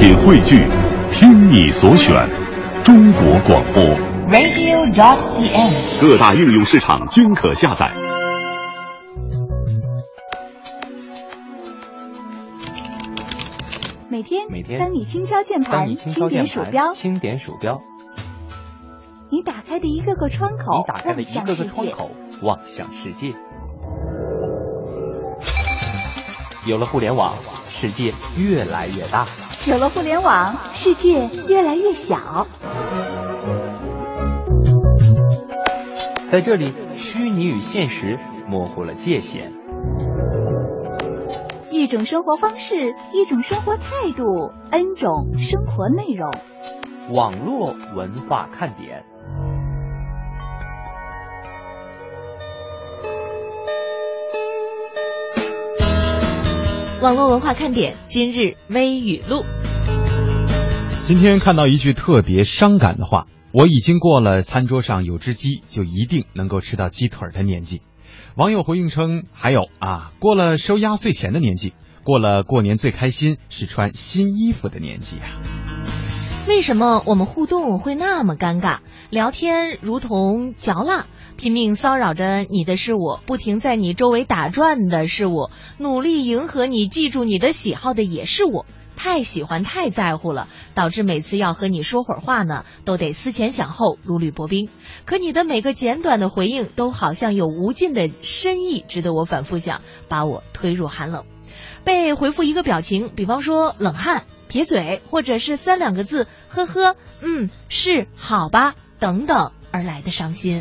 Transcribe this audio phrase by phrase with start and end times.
[0.00, 0.66] 品汇聚，
[1.12, 2.26] 听你所选，
[2.82, 3.84] 中国广播。
[4.30, 6.00] radio.dot.cn，。
[6.00, 7.92] 各大应用市场均可下载。
[14.08, 17.82] 每天，每天当你轻敲键盘，你轻点鼠标，轻点鼠标，
[19.30, 22.10] 你打开的一个个窗口，你打开的一个个窗口，
[22.42, 23.32] 望向世界。
[26.64, 27.34] 有了互联网，
[27.68, 29.26] 世界越来越大。
[29.66, 32.46] 有了互联网，世界越来越小。
[36.32, 39.52] 在这里，虚拟与现实模糊了界限。
[41.70, 44.24] 一种生活方式，一种生活态度
[44.70, 46.32] ，N 种生活内容。
[47.14, 49.04] 网络文化看点。
[57.02, 59.42] 网络文化看点今日微语录。
[61.02, 67.80] 今天看到一句特别伤感的话：我已经过了餐桌上有只鸡就一定能够吃到鸡腿的年纪。
[68.36, 71.72] 网友回应称，还有啊，过了收压岁钱的年纪，
[72.04, 75.24] 过了过年最开心是穿新衣服的年纪啊。
[76.48, 78.80] 为什么我们互动会那么尴尬？
[79.08, 88.66] 聊天如同嚼蜡，拼命骚扰着你的是我，不停在你周围打转的是我，努力迎合你、记住你的喜好的也是我。
[88.96, 94.68] 太喜欢、太在乎了，导致每次要和你说会儿话呢，都得思前想后、如履薄冰。
[95.06, 101.24] 可你的每个简短的回应，都好像有无尽的深意，值得我反复想，把我推入寒冷。
[101.82, 106.94] 被回复一个表情，比方说冷汗、撇嘴，或者是三两个字“呵呵
[107.24, 110.60] ”“嗯是好吧”等等而来的伤心。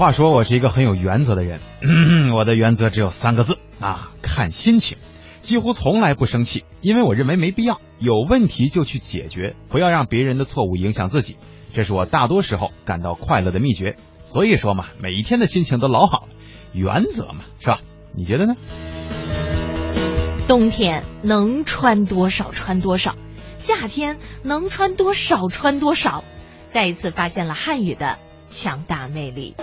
[0.00, 1.60] 话说我是一个很有原则的人，
[2.34, 4.96] 我的原则只有三个字啊，看心情。
[5.42, 7.82] 几乎从来不生气，因为我认为没必要。
[7.98, 11.36] 有问题就去解决，不要让别人的错误影响自己。
[11.74, 13.96] 这是我大多时候感到快乐的秘诀。
[14.24, 16.28] 所以说嘛，每一天的心情都老好了，
[16.72, 17.80] 原则嘛，是吧？
[18.14, 18.54] 你觉得呢？
[20.48, 23.16] 冬天能穿多少穿多少，
[23.56, 26.24] 夏天能穿多少穿多少。
[26.72, 28.16] 再一次发现了汉语的
[28.50, 29.54] 强大魅力。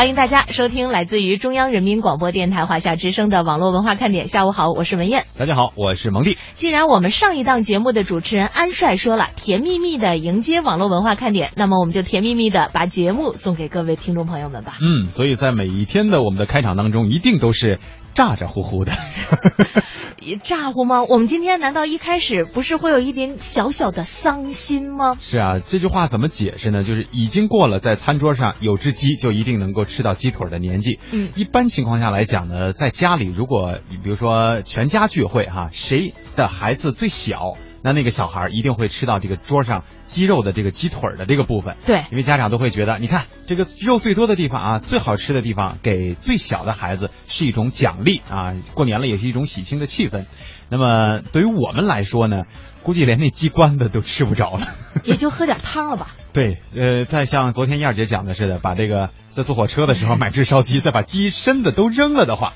[0.00, 4.28] 欢迎大家收听来自于中央人民广播电台华夏之声的网络文化看点。
[4.28, 5.26] 下午好，我是文燕。
[5.36, 6.38] 大家好，我是蒙蒂。
[6.54, 14.78] 既然我们上一档节目的主持人安帅说了甜蜜蜜的迎接网络文化看点，那么我们就甜蜜蜜的把节目送给各位听众朋友们吧。
[14.80, 17.78] 嗯，所以在每一天的我们的开场当中，一定都是
[18.14, 18.92] 咋咋呼呼的。
[20.42, 21.02] 咋呼吗？
[21.02, 25.16] 我们今天难道一开始不是会有一点小小的伤心吗？
[25.18, 26.82] 是啊，这句话怎么解释呢？
[26.82, 30.98] 就是已经过了在餐桌上有只鸡就一定能够吃到鸡腿的年纪。
[31.12, 37.56] 嗯，一般情况下来讲呢，在家里如果比如说全家聚会哈，谁的孩子最小？
[37.82, 50.26] 那那个小孩一定会吃到这个桌上鸡肉的这个鸡腿的这个部分，对，因为家长都会觉得，你看这个肉最多的地方啊，最好吃的地方，给最小的孩子是一种奖励啊，过年了也是一种喜庆的气氛。
[50.68, 52.44] 那么对于我们来说呢，
[52.82, 54.66] 估计连那鸡冠子都吃不着了，
[55.04, 56.14] 也就喝点汤了吧。
[56.32, 62.52] 对，呃，再像昨天燕儿姐讲的似的，把这个在坐火车的时候买只烧鸡，再把鸡身子都扔了的话，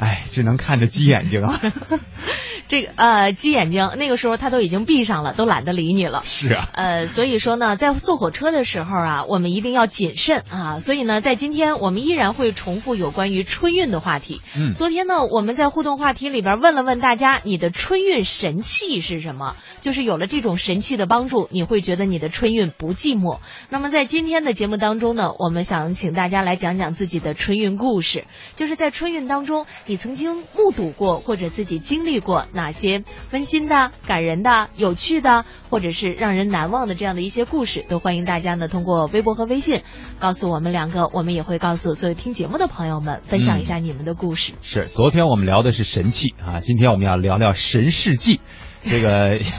[0.00, 1.60] 哎，只能看着鸡眼睛啊。
[2.72, 6.22] 这个呃，鸡眼睛那个时候他都已经闭上了，都懒得理你了。
[6.24, 10.78] 是啊，呃，所以说呢，在坐火车的时候啊，我们一定要谨慎啊。
[10.78, 14.40] 所以呢，在今天我们依然会重复有关于春运的话题。
[14.56, 19.54] 嗯，昨天呢，我们在互动话题里边问了问大家，你的春运神器是什么？
[19.82, 23.40] 就是有了这种神器的帮助，你会觉得你的春运不寂寞。
[23.68, 28.24] 那么在今天的节目当中呢，我们想请大家来讲讲自己的春运故事，
[28.56, 39.82] 就是在春运当中，你曾经目睹过或者自己经历过哪些温馨的、感人的、有趣的，或者是让人难忘的这样的一些故事，都欢迎大家呢通过微博和微信
[40.20, 44.52] 告诉我们两个，我们也会告诉所有听节目的朋友们分享一下你们的故事。
[44.62, 48.40] 是，昨天我们聊的是神器啊，今天我们要聊聊神事迹，
[48.88, 49.40] 这个。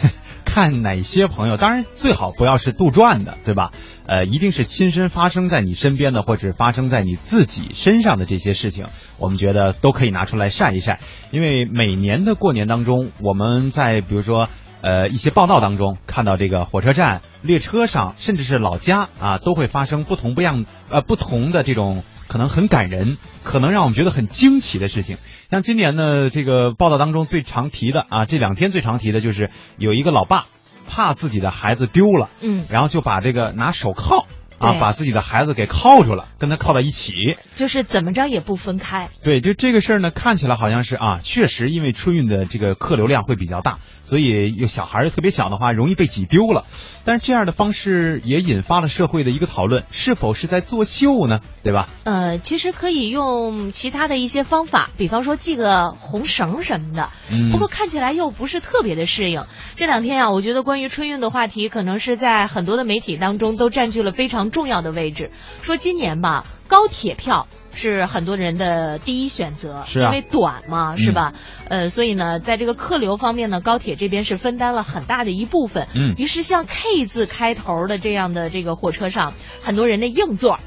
[0.45, 3.71] 看哪些朋友，当然最好不要是杜撰的，对吧？
[4.05, 8.85] 呃，一定是亲身发生在你身边的，或者发生在你自己身上的这些事情，
[9.19, 10.99] 我们觉得都可以拿出来晒一晒。
[11.31, 14.49] 因为每年的过年当中，我们在比如说
[14.81, 25.17] 呃一些报道当中看到这个火车站、列车上，甚至是老家啊，都会发生不同不样呃不同的这种可能很感人，可能让我们觉得很惊奇的事情。
[25.51, 30.45] 像今年呢，这个报道当中最常提的啊，这两天最常提的就是有一个老爸
[30.89, 34.25] 怕自己的孩子丢了，嗯，然后就把这个拿手铐
[34.69, 37.37] 啊把自己的孩子给铐住了，跟他铐在一起。
[37.55, 39.09] 就是怎么着也不分开。
[39.23, 46.65] 对，就这个事儿呢，看起来好像是啊，确实因为春运的这个客流量会比较大，所以有小孩儿特别小的话容易被挤丢了。
[47.05, 51.41] 但是这样的方式也引发了社会的一个讨论，是否是在作秀呢？
[51.63, 51.89] 对吧？
[52.03, 57.09] 呃，其实可以用其他的一些方法，比方说系个红绳什么的。
[57.31, 59.45] 嗯不过看起来又不是特别的适应。
[59.75, 65.31] 这两天啊、我觉得关于春运的话题，可能是在很多的媒体当中都占据了非常重要的位置。
[65.61, 67.47] 说今年吧，高铁票。
[67.73, 71.33] 是很多人的第一选择，是啊因为短嘛，是吧？
[71.69, 75.87] 呃，所以呢，在这个客流方面呢，高铁这边是分担了很大的一部分。
[75.95, 80.59] 嗯于是像 K 字开头的这样的这个火车上，很多人的硬座，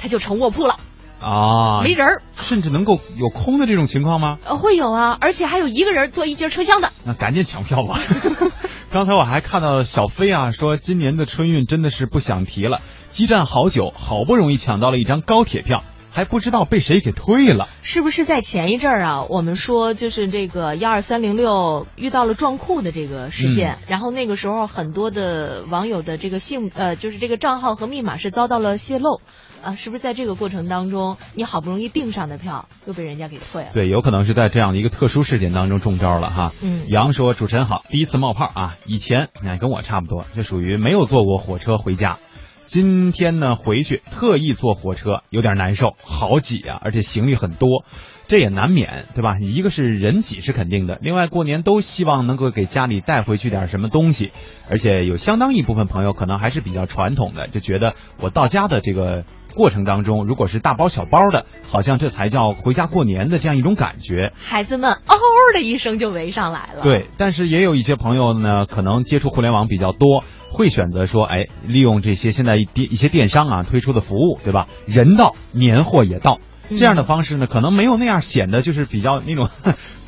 [0.00, 0.78] 它就成卧铺了。
[1.20, 4.36] 啊，没人儿，甚至能够有空的这种情况吗？
[4.44, 6.90] 呃，会有啊，而且还有一个人坐一节车厢的。
[7.06, 7.98] 那赶紧抢票吧！
[8.92, 15.82] 刚才我还看到小飞啊说，今年的春运真的是不想提了，激战好久，好不容易抢到了一张高铁票，
[16.14, 17.68] 还不知道被谁给退了。
[17.82, 19.24] 是不是在前一阵儿啊？
[19.24, 29.20] 我们说就是这个幺二三零六遇到了撞库的这个事件，然后那个时候很多的网友的这个姓呃，就是这个账号和密码是遭到了泄露。
[29.64, 33.70] 啊，是不是在这个过程当中，你好不容易订上的票又被人家给退了？
[33.72, 36.52] 对，有可能是在这样的一个特殊事件当中中招了哈。
[36.62, 42.18] 嗯杨说：“主持人好，第一次冒泡啊，以前你看跟我差不多，就属于没有坐过火车回家。
[42.66, 47.84] 今天呢回去特意坐火车，有点难受，好挤啊，而且行李很多，
[48.26, 49.36] 这也难免，对吧？
[49.38, 54.32] 一个是人挤是肯定的，另外过年都希望能够给家里带回去点什么东西，
[54.70, 59.24] 而且有相当一部分朋友可能还是比较传统的，就觉得我到家的这个。”
[59.54, 64.32] 过程当中，如果是大包小包的，好像这才叫回家过年的这样一种感觉。
[64.34, 65.16] 孩子们嗷
[65.54, 74.66] 的一声就围上来了。，对，但是也有一些朋友呢，可能接触互联网比较多，会选择说，哎，利用这些现在一些电商啊推出的服务，对吧？
[74.86, 76.38] 人到年货也到，
[76.70, 79.50] 嗯这样的方式呢，可能没有那样显得就是比较那种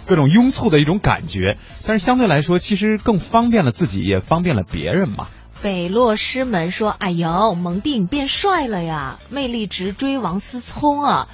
[0.06, 5.26] 各种拥簇的一种感觉，但是相对来说，其实更方便了自己，也方便了别人嘛。
[5.62, 11.28] 北落师门说：“哎呦，蒙蒂你变帅了呀，魅力直追王思聪啊！”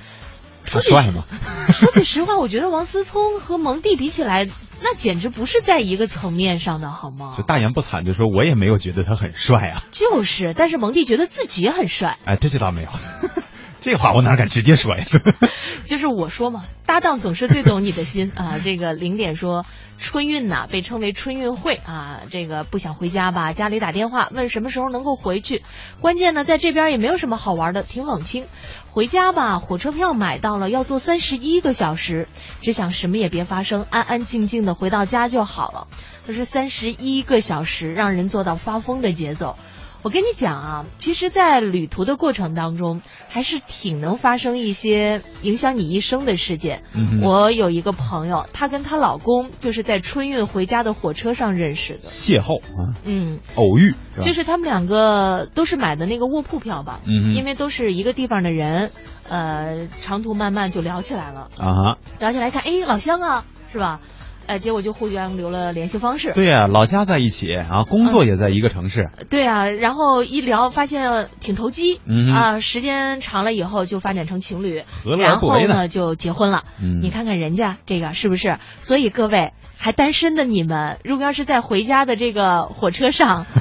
[0.64, 1.24] 他帅吗？
[1.68, 4.48] 说句实话，我觉得王思聪和蒙蒂比起来，
[4.82, 7.42] 那简直不是在一个层面上的，好吗就？
[7.42, 9.82] 大言不惭的说，我也没有觉得他很帅啊。
[9.92, 12.18] 就是，但是蒙蒂觉得自己很帅。
[12.24, 12.88] 哎，这这倒没有，
[13.82, 15.04] 这话我哪敢直接说呀？
[15.84, 18.60] 就是我说嘛，搭档总是最懂你的心 啊。
[18.62, 19.66] 这个零点说，
[19.98, 22.20] 春运呐、被称为春运会啊。
[22.30, 25.64] 这个不想回家吧，家里打电话问什么时候能够回去。
[26.00, 28.46] 关键呢，在这边也没有什么好玩的，挺冷清。
[28.92, 32.28] 回家吧，火车票买到了，要坐三十一个小时，
[32.60, 35.88] 只想什么也别发生，安安静静的回到家就好了。
[36.24, 39.56] 可是三十一个小时，让人做到发疯的节奏。
[40.02, 46.82] 我跟你讲啊，其实，在旅途的过程当中，还是挺能发生一些影响你一生的事件。
[46.92, 52.08] 嗯我有一个朋友，她跟她老公就是在春运回家的火车上认识的。
[52.08, 58.90] 邂逅啊，嗯，偶遇，是就是他们两个都是买的那个卧铺票吧，嗯因为都是一个地方的人，
[59.28, 61.98] 呃，长途漫漫就聊起来了，啊哈。
[62.18, 64.00] 聊起来看，哎，老乡啊，是吧？
[64.46, 66.32] 呃，结果就互相留了联系方式。
[66.32, 69.10] 对呀、老家在一起啊，工作也在一个城市。
[69.30, 74.82] 对啊，然后一聊发现挺投机，嗯啊，时间长了以后就发展成情侣，
[75.18, 76.64] 然后呢就结婚了。
[76.82, 78.58] 嗯你看看人家这个是不是？
[78.76, 83.46] 所以各位还单身的你们，如果要是在回家的这个火车上。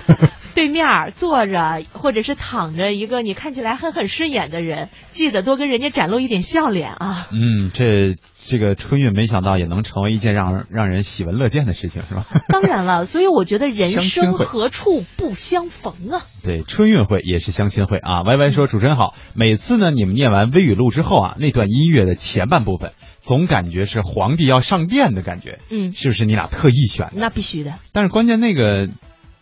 [0.54, 0.86] 对面
[1.16, 7.30] 坐着或者是躺着一个你看起来很很顺眼的人，记得多跟人家展露一点笑脸啊！
[7.32, 12.25] 嗯，这这个春运没想到也能成为一件让让人喜闻乐见的事情，是吧？
[12.50, 16.24] 当然了，所以我觉得人生何处不相逢啊！
[16.43, 18.24] 对，春运会也是相亲会啊。
[18.24, 27.13] 歪歪说：“主持人好，每次呢你们念完微语录之后啊，那段音乐的前半部分总感觉是皇帝要上殿的感觉，嗯，是不是你俩特意选的？
[27.15, 27.75] 那必须的。
[27.93, 28.89] 但是关键那个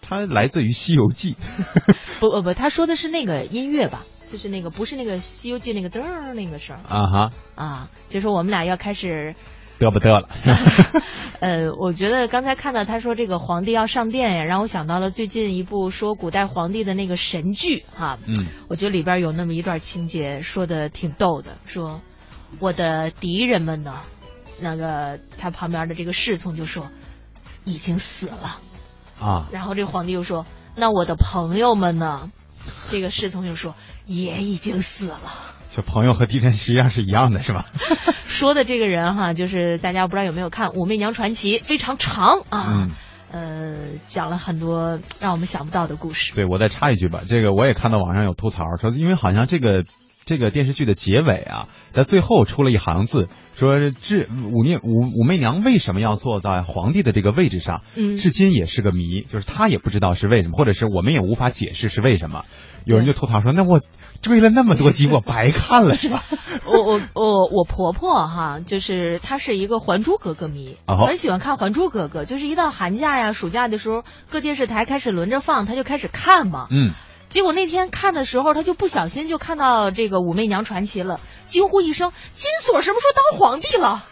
[0.09, 1.33] 它来自于《西游记》
[2.19, 6.81] 不不不，他说的是那个音乐吧，就是那个不是那个《西游记》那个噔儿那个声儿。
[6.89, 9.35] 啊哈，啊，就说我们俩要开始，
[9.79, 10.27] 嘚不嘚了？
[11.39, 22.01] 呃，我觉得刚才看到他说这个皇帝要上殿呀，让我想到了最近一部说古代皇帝的那个神剧哈、嗯，我觉得里边有那么一段情节说的挺逗的，说
[22.59, 24.01] 我的敌人们呢，
[24.59, 26.89] 那个他旁边的这个侍从就说
[27.63, 28.57] 已经死了。
[29.19, 30.45] 啊，然后这个皇帝又说
[30.75, 32.29] ：“那我的朋友们呢？”
[32.89, 35.19] 这个侍从又说：“也已经死了。
[35.71, 37.65] 就朋友和敌人实际上是一样的，是吧？
[38.27, 42.65] 说的这个人哈，就是大家不知道有没有看《武媚娘传奇》，非常长啊。
[42.67, 42.91] 嗯
[43.31, 43.75] 呃，
[44.07, 46.33] 讲了很多让我们想不到的故事。
[46.33, 49.83] 对，我再插一句吧，这个我也看到网上有吐槽说，因为好像这个
[50.29, 62.45] 这个电视剧的结尾啊，在最后出了一行字，说至武聂武武媚娘为什么要坐在皇帝的这个位置上，嗯至今也是个谜，就是她也不知道是为什么，或者是我们也无法解释是为什么。
[62.86, 63.81] 有人就吐槽说，那我
[64.21, 66.24] 追了那么多集，我白看了是吧？
[66.65, 76.67] 我我我我婆婆哈，就是她是一个《还珠格格》迷，哦很喜欢看《还珠格格》，就是一到寒假呀、暑假的时候，各电视台开始轮着放，她就开始看嘛。
[76.69, 76.91] 嗯，
[77.29, 84.03] 结果那天看的时候，他就不小心就看到这个《武媚娘传奇》了，惊呼一声：“金锁什么时候当皇帝了？”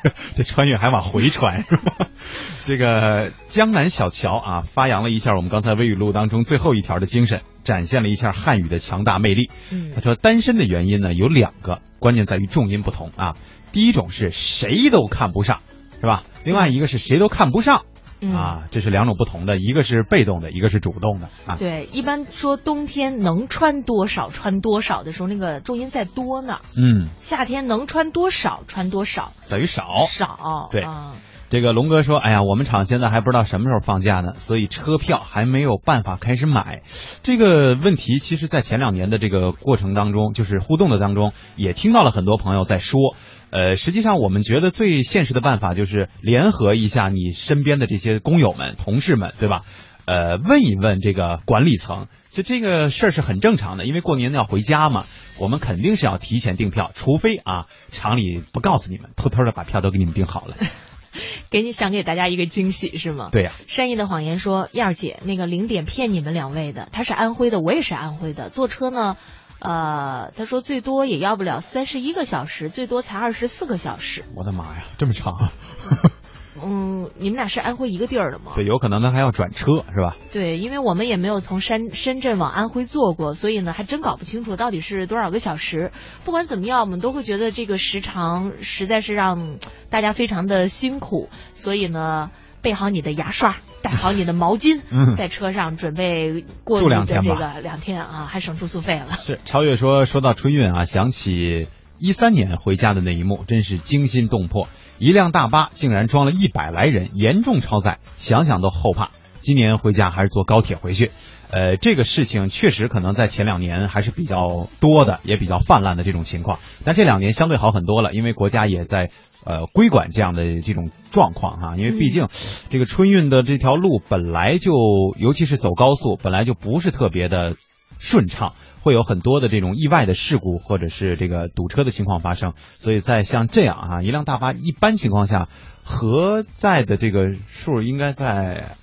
[0.36, 1.94] 这穿越还往回传是吧？
[2.64, 9.50] 这个江南小乔啊，发扬了一下我们刚才微语录当中最后一条的精神，展现了一下汉语的强大魅力。
[9.70, 13.36] 嗯他说单身的原因呢有两个，关键在于重音不同啊。
[13.72, 15.60] 第一种是谁都看不上，
[16.00, 16.22] 是吧？
[16.44, 17.84] 另外一个是谁都看不上。
[18.32, 21.56] 嗯啊，这是两种不同的，一个是被动的，一个是主动的啊。
[21.56, 30.06] 对，一般说冬天能穿多少穿多少的时候，那个重音在多那儿；嗯，夏天能穿多少穿多少，等于少。
[30.08, 30.68] 少。
[30.70, 31.12] 对啊
[31.48, 36.82] 这个龙哥说：“哎呀，我们厂现在还不知道什么时候放假呢，所以车票还没有办法开始买。
[37.22, 43.14] 这个问题，其实，在前两年的这个过程当中，就是互动的当中，也听到了很多朋友在说。
[43.50, 49.62] 呃，实际上，我们觉得最现实的办法就是联合一下你身边的这些工友们、同事们，对吧？
[50.04, 55.04] 呃，问一问这个管理层，就这个事儿是很正常的，因为过年要回家嘛，
[55.38, 60.54] 我们肯定是要提前订票，除非啊厂里不告诉你们，偷偷的把票都给你们订好了。
[61.48, 63.30] 给你想给大家一个惊喜是吗？
[63.32, 68.50] 对呀、善意的谎言说：“燕儿姐，那个零点骗你们两位的，他是安徽的，我也是安徽的。
[68.50, 69.16] 坐车呢，
[69.58, 74.24] 呃，他说最多也要不了三十一个小时，最多才二十四个小时。
[74.36, 75.52] 我的妈呀，这么长啊！
[76.62, 78.52] 嗯，你们俩是安徽一个地儿的吗？
[78.54, 80.16] 对，有可能他还要转车，是吧？
[80.32, 85.90] 对，因为我们也没有从山深圳往安徽坐过，所以呢，还真搞不清楚到底是多少个小时。
[86.24, 89.58] 不管怎么样，我们都会觉得这个时长实在是让
[89.90, 92.30] 大家非常的辛苦，所以呢。
[92.66, 99.16] 备好你的牙刷，带好你的毛巾，嗯在车上准备过住路的这两天吧个两天啊，还省住宿费了。
[99.18, 101.68] 是超越说说到春运啊，想起
[102.00, 104.66] 一三年回家的那一幕，真是惊心动魄。
[104.98, 109.10] 一辆大巴竟然装了一百来人，严重超载，想想都后怕。
[109.38, 111.12] 今年回家还是坐高铁回去。
[111.50, 116.58] 呃，这个事情确实可能在前两年还是比较多的，也比较泛滥的这种情况。
[116.84, 119.10] 但这两年相对好很多了，因为国家也在
[119.44, 122.28] 呃规管这样的这种状况哈、因为毕竟
[122.68, 124.72] 这个春运的这条路本来就，
[125.18, 127.54] 尤其是走高速，本来就不是特别的
[127.98, 132.54] 顺畅，会有很多的这种意外的事故或者是这个堵车的情况发生。
[132.76, 135.48] 所以在像这样啊，一辆大巴一般情况下
[135.84, 138.76] 核载的这个数应该在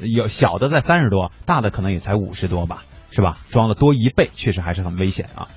[0.00, 3.38] 有小的在三十多，大的可能也才五十多吧，是吧？
[3.48, 5.48] 装了多一倍，确实还是很危险啊。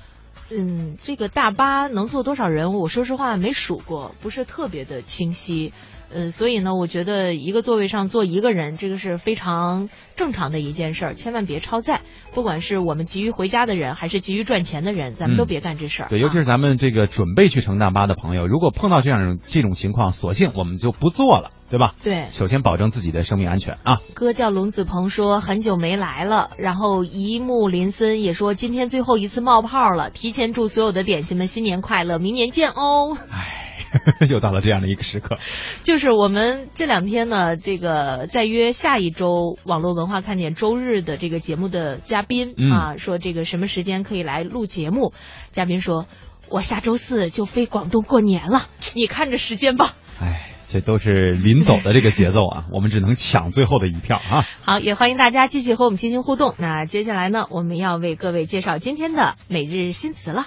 [0.50, 2.74] 嗯，这个大巴能坐多少人？
[2.74, 5.72] 我说实话没数过，不是特别的清晰。
[6.12, 12.00] 呃，所以呢，我觉得一个座位上坐一个人，这个是非常正常的一件事儿，千万别超载。
[12.34, 21.94] 不管是我们急于回家的人，还是急于赚钱的人，咱们都嗯别干这事儿、对，尤其是咱们这个准备去乘大巴的朋友，如果碰到这样这种情况，索性我们就不坐了，对吧？
[22.02, 22.26] 对。
[22.30, 23.98] 首先保证自己的生命安全啊。
[24.14, 33.16] 哥叫龙子鹏说很久没来了，然后一木林森也说今天最后一次冒泡了，提前祝所有的点心们新年快乐，明年见哦。
[33.30, 33.63] 唉，
[34.28, 35.38] 又到了这样的一个时刻。
[35.82, 45.12] 就是我们这两天呢，这个在约下一周网络文化看点周日的这个节目的嘉宾、嗯啊，说这个什么时间可以来录节目？
[45.50, 46.06] 嘉宾说，
[46.48, 48.62] 我下周四就飞广东过年了，
[48.94, 49.94] 你看着时间吧。
[50.20, 54.44] 哎，这都是临走的这个节奏啊， 我们只能抢最后的一票啊。
[54.62, 56.54] 好，也欢迎大家继续和我们进行互动。
[56.58, 60.46] 那接下来呢，我们要为各位介绍今天的每日新词了。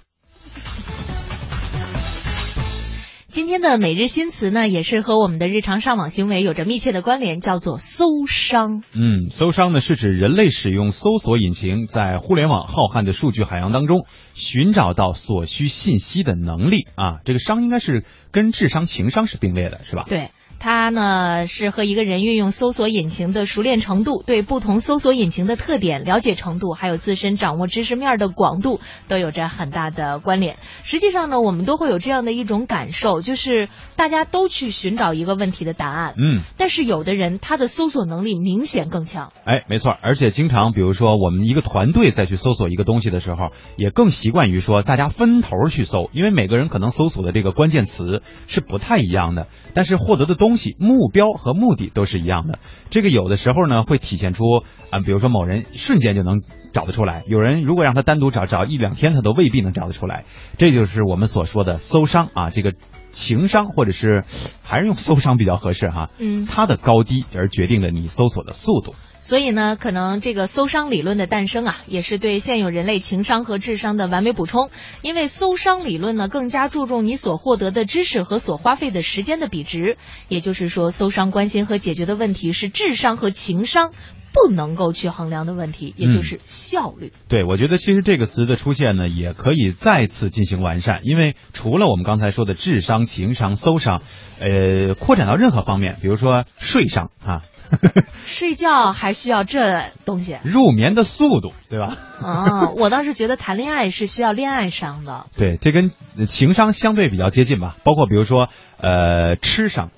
[3.31, 8.83] 今天的每日新词呢，也是和我们的日常上网行为有着密切的关联，叫做搜商。
[8.91, 17.19] 嗯，搜商呢是指人类使用搜索引擎在互联网浩瀚的数据海洋当中寻找到所需信息的能力啊。
[17.23, 20.03] 这个商应该是跟智商、情商是并列的，是吧？
[20.09, 20.27] 对。
[20.61, 30.57] 它呢是和一个人运用搜索引擎的熟练程度、对不同搜索引擎的特点了解程度，还有自身掌握知识面的广度，都有着很大的关联。
[30.83, 39.33] 实际上呢，我们都会有这样的一种感受，就是大家都去寻找一个问题的答案，嗯，但是有的人他的搜索能力明显更强。
[39.45, 52.59] 哎，没错，而且经常，比如说我们一个团队再去搜索一个东西的时候，也更习惯于说大家分头去搜，因为每个人可能搜索的这个关键词是不太一样的，但是获得的东东西目标和目的都是一样的。
[52.89, 54.43] 这个有的时候呢会体现出
[54.89, 56.41] 啊、比如说某人瞬间就能
[56.73, 60.25] 找得出来，有人如果让他单独找找一两天，他都未必能找得出来。
[60.57, 62.73] 这就是我们所说的搜商啊，这个
[63.11, 64.23] 情商或者是
[64.63, 66.09] 还是用搜商比较合适哈。
[66.17, 68.95] 嗯它的高低而决定了你搜索的速度。
[69.23, 74.71] 所以呢，可能这个搜商理论的诞生啊，也是对现有人类情商和智商的完美补充。
[75.03, 79.97] 因为搜商理论呢，更加注重你所获得的知识和所花费的时间的比值。
[80.27, 83.91] 也就是说，搜商关心和解决的问题是智商和情商
[84.33, 87.11] 不能够去衡量的问题，也就是效率。
[87.27, 94.01] 对，我觉得其实这个词的出现呢，也可以再次进行完善，因为除了我们刚才说的智商、情商、搜商，
[94.39, 97.41] 呃，扩展到任何方面，比如说睡商啊，
[98.25, 101.97] 睡觉还需要这东西入眠的速度，对吧？
[102.21, 102.69] 啊！
[102.77, 105.27] 我倒是觉得谈恋爱是需要恋爱商的。
[105.35, 107.75] 对，这跟呃情商相对比较接近吧。
[107.83, 109.89] 包括比如说，呃，吃商，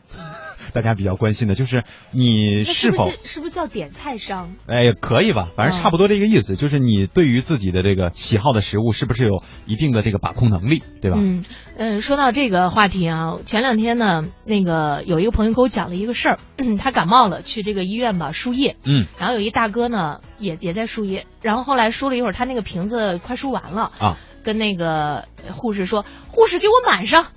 [0.73, 4.53] 大家比较关心的就是你是否不是是不是叫点菜商？
[4.67, 5.49] 哎，可以吧？
[5.55, 11.17] 反正差不多这个意思，就是你对于自己的这个喜好的食物，是不是有一定的这个把控能力，对吧？
[11.19, 11.43] 嗯，
[11.77, 16.39] 呃，说到这个话题啊，前两天呢，那个有一个朋友给我讲了一个事儿，
[16.79, 27.27] 他感冒了，去这个医院吧输液，嗯然后有一大哥呢也也在输液，然后后来输了一会儿，他那个瓶子快输完了，啊，跟那个护士说，护士给我满上，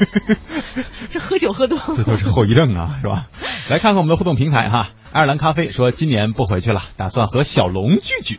[1.10, 3.26] 这喝酒喝多了这都是后遗症啊，是吧？
[3.68, 8.38] 来看看我们的互动平台哈，爱尔兰咖啡说今年不回去了，打算和小龙聚聚。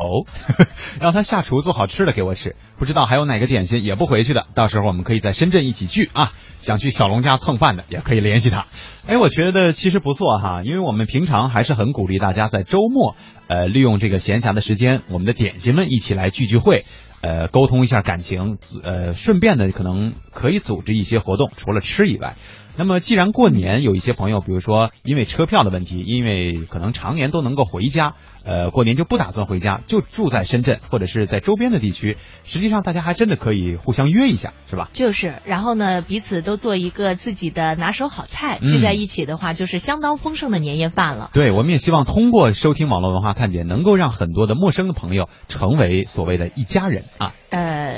[0.00, 0.24] 哦，
[1.00, 2.56] 让他下厨做好吃的给我吃。
[2.78, 6.32] 不知道还有哪个点心也不回去的，到时候我们可以在深圳一起聚啊。
[6.62, 8.66] 想去小龙家蹭饭的也可以联系他。
[9.06, 16.84] 哎，我觉得其实不错哈，因为我们平常还是很鼓励大家在周末，呃，利用这个闲暇的时间，我们的点心们一起来聚聚会。
[17.22, 22.36] 呃，沟通一下感情，呃，顺便的可能可以组织一些活动，除了吃以外。
[22.76, 32.16] 那么，既然过年有一些朋友，比如说因为车票的问题，因为可能常年都能够回家，呃，过年就不打算回家，就住在深圳或者是在周边的地区。
[32.44, 34.88] 实际上，大家还真的可以互相约一下，是吧？
[34.92, 41.30] 就是，然后呢，彼此都做一个自己的拿手好菜，嗯聚在一起的话，就是相当丰盛的年夜饭了。
[41.32, 47.32] 对，我们也希望通过收听网络文化看点，能够让很多的陌生的朋友成为所谓的一家人啊。
[47.50, 47.96] 呃，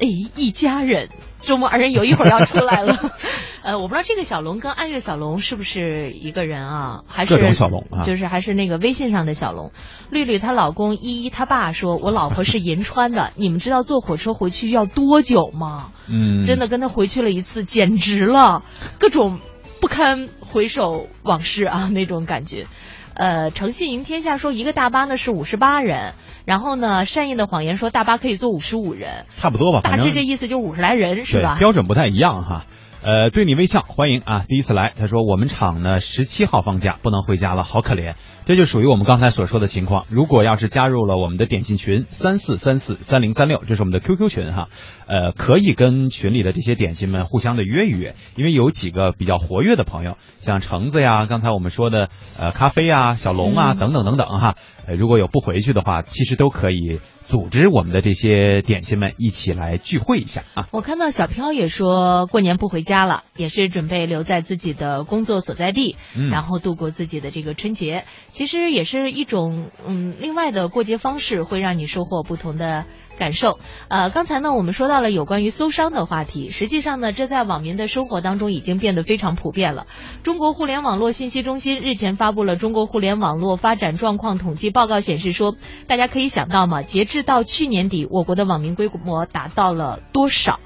[0.00, 0.06] 哎，
[0.36, 3.12] 一家人，周末二人游一会儿要出来了。
[3.62, 7.04] 呃，我不知道这个小龙跟暗月小龙是不是一个人啊？
[7.06, 9.70] 还是各种小龙啊就是还是那个微信上的小龙。
[10.10, 15.92] 绿绿她老公依依她爸说，我老婆是银川的， 你们知道坐火车回去要多久吗？
[16.08, 18.64] 嗯，真的跟他回去了一次，简直了，
[18.98, 19.38] 各种
[19.80, 22.66] 不堪回首往事啊那种感觉。
[23.14, 26.14] 呃，诚信赢天下说一个大巴呢是五十八人，
[26.46, 31.58] 然后呢善意的谎言说大巴可以坐五十五人，差不多吧，大致这意思就五十来人是吧，？
[31.60, 32.64] 标准不太一样哈。
[33.04, 34.44] 呃，对你微笑，欢迎啊！
[34.46, 38.14] 第一次来，他说我们厂呢十七号放假，不能回家了，好可怜。
[38.44, 40.04] 这就属于我们刚才所说的情况。
[40.08, 44.68] 如果要是加入了我们的点心群三四三四三零三六，这是我们的 QQ 群哈，
[45.08, 54.54] 呃，可以跟群里的这些点心们互相的约一约，因为有几个比较活跃的朋友，像橙子呀，刚才我们说的呃咖啡啊、小龙啊、嗯等等等等哈，
[54.92, 60.66] 呃，如果有不回去的话，其实都可以组织我们的这些点心们一起来聚会一下啊。
[60.70, 68.04] 我看到小飘也说过年不回家了，也是准备留在自己的工作所在地，嗯然后度过自己的这个春节。
[68.28, 72.84] 其实也是一种嗯另外的过节方式，会让你收获不同的
[73.22, 73.60] 感感受。
[73.86, 79.86] 呃，刚才呢，我们说到了有关于搜商的话题，实际上呢，这在网民的生活当中已经变得非常普遍了。
[80.24, 85.54] 中国互联网络信息中心日前发布了《中国互联网络发展状况统计报告》，显示说，
[85.86, 90.58] 大家可以想到嘛，截至到去年底，我国的网民规模达到了多少？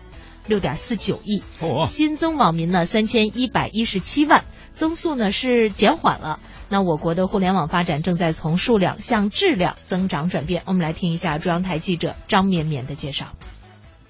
[0.46, 1.42] 六点四九亿，
[1.86, 4.44] 新增网民呢三千一百一十七万，
[4.76, 6.38] 增速呢是减缓了。
[6.68, 10.62] 那我国的互联网发展正在从数量向质量增长转变。
[10.66, 13.28] 我们来听一下中央台记者张绵绵的介绍。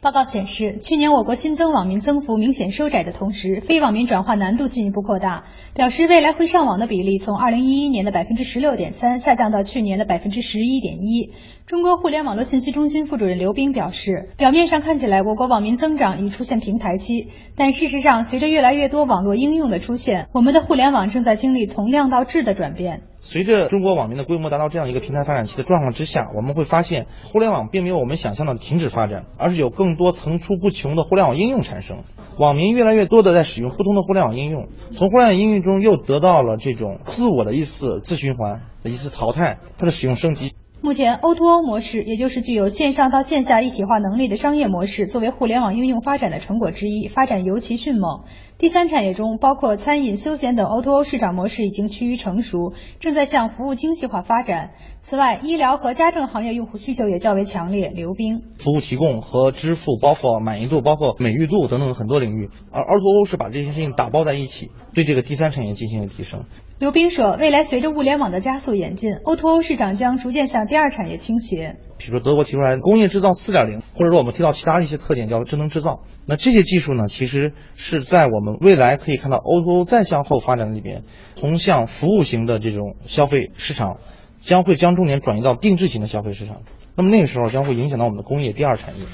[0.02, 11.32] 报告显示，去年我国新增网民增幅明显收窄的同时，非网民转化难度进一步扩大，表示未来会上网的比例从二零一一年的百分之十六点三下降到去年的百分之十一点一。
[11.66, 23.02] 中国互联网络信息中心副主任刘冰表示，表面上看起来我国网民增长已出现平台期，但事实上，随着越来越多网络应用的出现，我们的互联网正在经历从量到质的转变。
[23.26, 32.04] 随着中国网民的规模达到这样一个平台发展期的状况之下，我们会发现，互联网并没有我们想象的停止发展，而是有更多层出不穷的互联网应用产生。
[32.38, 40.52] 网民越来越多的在使用不同的互联网应用，从互联网应用中又得到了这种自我的一次自循环的一次淘汰，它的使用升级。
[40.82, 48.24] 目前，O2O 模式，也就是具有线上到线下一体化能力的商业模式，作为互联网应用发展的成果之一，发展尤其迅猛。
[48.58, 54.70] 第三产业中，包括餐饮、休闲等 O2O 市场模式已经趋于成熟，正在向服务精细化发展。
[55.02, 57.92] 此外，医疗和家政行业用户需求也较为强烈。
[57.94, 66.44] 刘冰，服务提供和支付，包括满意度、包括美誉度等等很多领域，而 O2O 是把这些事情打包在一起，对这个第三产业进行了提升。
[66.78, 71.76] 刘冰说，未来随着物联网的加速演进，O2O 市场将逐渐向第二产业倾斜。
[71.98, 76.02] 比如说德国提出来工业制造四点零，或者说我们提到其他的一些特点叫智能制造。
[76.24, 81.04] 那这些技术呢，其实是在我们未来可以看到欧洲再向后发展的里边，
[81.36, 83.98] 从向服务型的这种消费市场，
[84.42, 86.62] 将会将重点转移到定制型的消费市场。
[86.94, 89.04] 那么那个时候将会影响到我们的工业第二产业。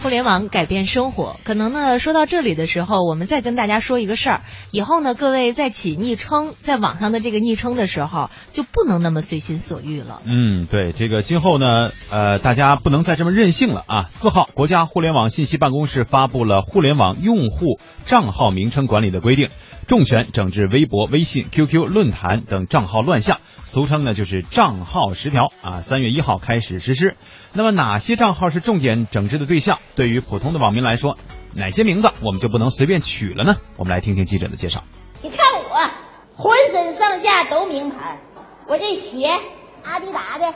[0.00, 4.42] 互联网改变生活，可能呢，说到这里的时候，我们再跟大家说一个事儿。
[4.70, 10.22] 以后呢，各位在起昵称，在网上的这个昵称的时候，就不能那么随心所欲了。
[10.24, 14.04] 嗯，对，这个今后呢，呃，大家不能再这么任性了啊。
[14.08, 19.50] 四号，国家互联网信息办公室发布了互联网用户账号名称管理的规定，
[19.88, 25.80] 重拳整治微博、微信、QQ、论坛等账号乱象，俗称呢就是账号十条啊。
[25.80, 27.16] 三月一号开始实施。
[27.54, 29.78] 那么哪些账号是重点整治的对象？
[29.96, 31.16] 对于普通的网民来说，
[31.54, 33.56] 哪些名字我们就不能随便取了呢？
[33.76, 34.84] 我们来听听记者的介绍。
[35.22, 35.90] 你看我
[36.36, 38.20] 浑身上下都名牌，
[38.68, 39.28] 我这鞋
[39.82, 40.52] 阿迪达的，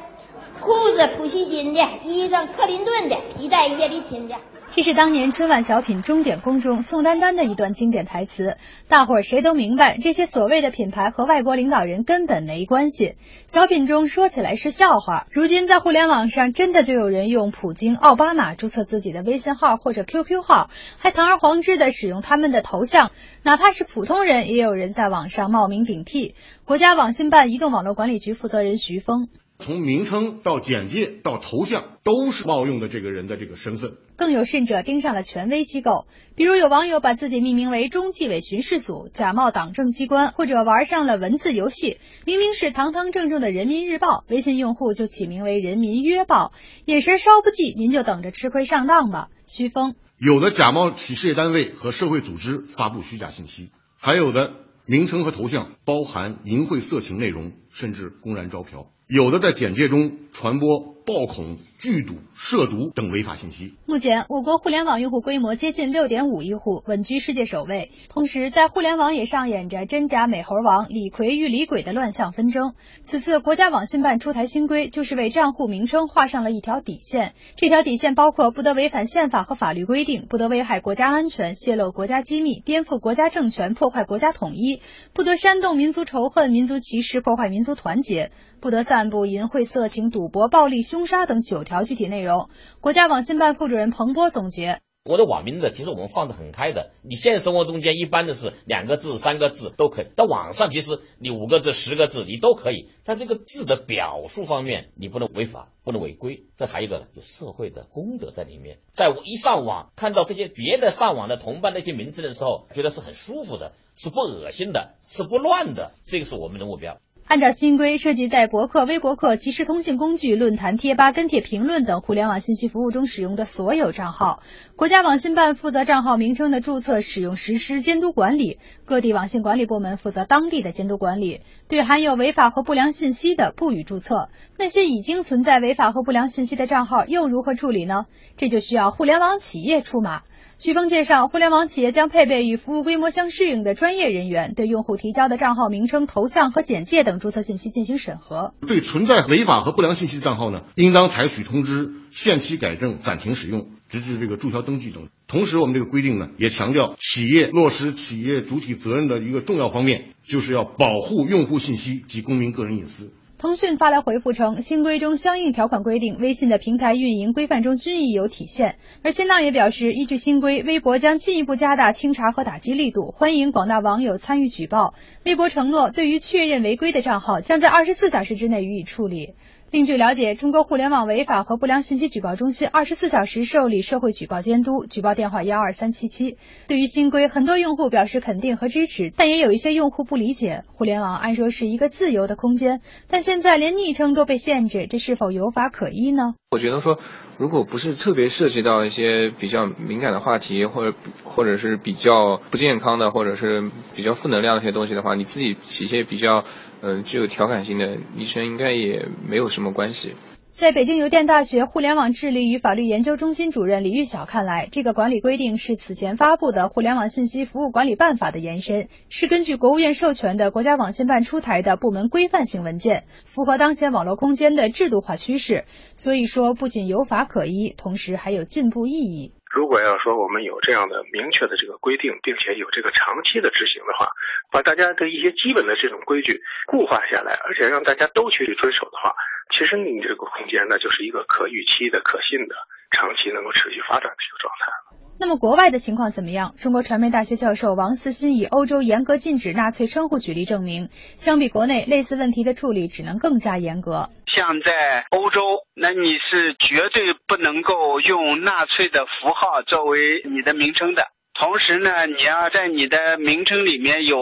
[0.60, 4.36] 裤子普希金的，衣裳克林顿的，皮带叶利钦的。
[4.74, 8.56] 这是当年春晚小品《钟点工》中宋丹丹的一段经典台词，
[8.88, 13.16] 大伙儿谁都明白，这些所谓的品牌和外国领导人根本没关系。
[13.46, 23.10] 小品中说起来是笑话，如今在互联网上真的就有人用普京、奥巴马注册自己的微信号或者 QQ 号，还堂而皇之的使用他们的头像，
[23.42, 26.34] 哪怕是普通人，也有人在网上冒名顶替。
[26.64, 29.28] 国家网信办移动网络管理局负责人徐峰。
[29.58, 33.92] 从名称到简介到头像，都是冒用的这个人的这个身份。
[34.22, 36.06] 更有甚者，盯上了权威机构，
[36.36, 46.52] 比如有网友把自己命名为中纪委巡视组，假冒党政机关，或者玩上了文字游戏，明明是堂堂正正的人民日报，微信用户就起名为人民约报，
[46.84, 49.28] 眼神稍不济，您就等着吃亏上当吧。
[49.48, 54.52] 徐峰，有的假冒企事业单位和社会组织发布虚假信息，还有的
[54.86, 58.86] 名称和头像包含淫秽色情内容，甚至公然招嫖。
[59.08, 63.74] 有的在简介中传播暴恐、剧毒、涉毒等违法信息。
[63.86, 67.90] 目前，我国互联网用户规模接近六点五亿户，稳居世界首位。
[68.08, 72.74] 同时，在互联网也上演着真假美猴王、李逵与李鬼的乱象纷争。
[73.02, 77.34] 此次国家网信办出台新规，就是为账户名称画上了一条底线。
[77.56, 84.80] 这条底线包括不得违反宪法和法律规定，不得危害国家安全、泄露国家机密、颠覆国家政权、破坏国家统一，
[85.12, 90.80] 不得煽动民族仇恨、民族歧视、破坏民族团结，不得散布淫秽、色情、赌博、暴力。
[90.92, 106.44] 凶杀等九条条具体内容，国家网信办副主任彭波总结：我的网名字其实我们放得很开的，你现实生活中间一般的是两个字、三个字都可以，到网上其实你五个字、十个字你都可以，但这个字的表述方面你不能违法，不能违规。
[106.58, 116.98] 这还有一个有社会的公德在里面，在我一上网看到这些别的上网的同伴那些名字的时候，觉得是很舒服的，是不恶心的，是不乱的，这个是我们的目标。
[117.26, 124.42] 按照新规，涉及在博客、微博客、即时通讯工具、论坛、贴吧、跟帖评论等互联网信息服务中使用的所有账号，
[124.76, 131.40] 国家网信办负责账号名称的注册、使用实施监督管理，各地网信管理部门负责当地的监督管理。
[131.68, 134.28] 对含有违法和不良信息的，不予注册。
[134.58, 138.04] 那些已经存在违法和不良信息的账号又如何处理呢？
[138.36, 140.22] 这就需要互联网企业出马。
[140.64, 148.54] 徐峰介绍，互联网企业将配备与服务规模相适应的专业人员，对用户提交的账号名称、头像和简介等注册信息进行审核。
[148.68, 155.08] 对存在违法和不良信息的账号呢，应当采取通知、限期改正、暂停使用，直至这个注销登记等。
[155.26, 163.10] 同时，我们这个规定呢，也强调企业落实企业主体责任的一个重要方面，就是要保护用户信息及公民个人隐私。
[163.42, 168.76] 腾讯发来回复称，新规中相应条款规定，微信的平台运营规范中均已有体现。
[169.02, 174.94] 而新浪也表示，依据新规，微博将进一步加大清查和打击力度，欢迎广大网友参与举报。
[175.24, 179.34] 微博承诺，对于确认违规的账号，将在二十四小时之内予以处理。
[179.72, 186.36] 另据了解，中国互联网违法和不良信息举报中心二十四小时受理社会举报监督，举报电话幺二三七七。
[186.68, 190.64] 对于新规，很多用户表示肯定和支持，但也有一些用户不理解。
[190.66, 196.34] 互联网按说是一个自由的空间，但现在连昵称都被限制，这是否有法可依呢？
[196.52, 196.98] 我觉得说，
[197.38, 206.44] 如果不是特别涉及到一些比较敏感的话题，或者或者是比较不健康的，或者是比较负能量的一些东西的话，你自己起一些比较
[206.82, 210.14] 嗯具有调侃性的昵称，应该也没有什么关系。
[210.54, 225.64] 在北京邮电大学互联网治理与法律研究中心主任李玉晓看来，这个管理规定是此前发布的《互联网信息服务管理办法》的延伸，是根据国务院授权的国家网信办出台的部门规范性文件，符合当前网络空间的制度化趋势。
[225.96, 229.32] 所以说，不仅有法可依，同时还有进步意义。
[229.52, 234.08] 如果要说我们有这样的明确的这个规定，并且有这个长期的执行的话，
[234.50, 239.14] 把大家的一些基本的这种规矩固化下来，而且让大家都去遵守的话，
[239.50, 242.56] 其实你这个空间呢，就是一个可预期的、可信的、
[242.96, 244.81] 长期能够持续发展的一个状态。
[245.22, 246.56] 那么国外的情况怎么样？
[246.58, 254.10] 中国传媒大学教授王思欣以欧洲严格禁止纳粹称呼举例证明，相比国内，类似问题的处理只能更加严格。
[254.26, 261.06] 像在欧洲，那你是绝对不能够用纳粹的符号作为你的名称的。
[261.38, 264.18] 同时呢，你要在你的名称里面有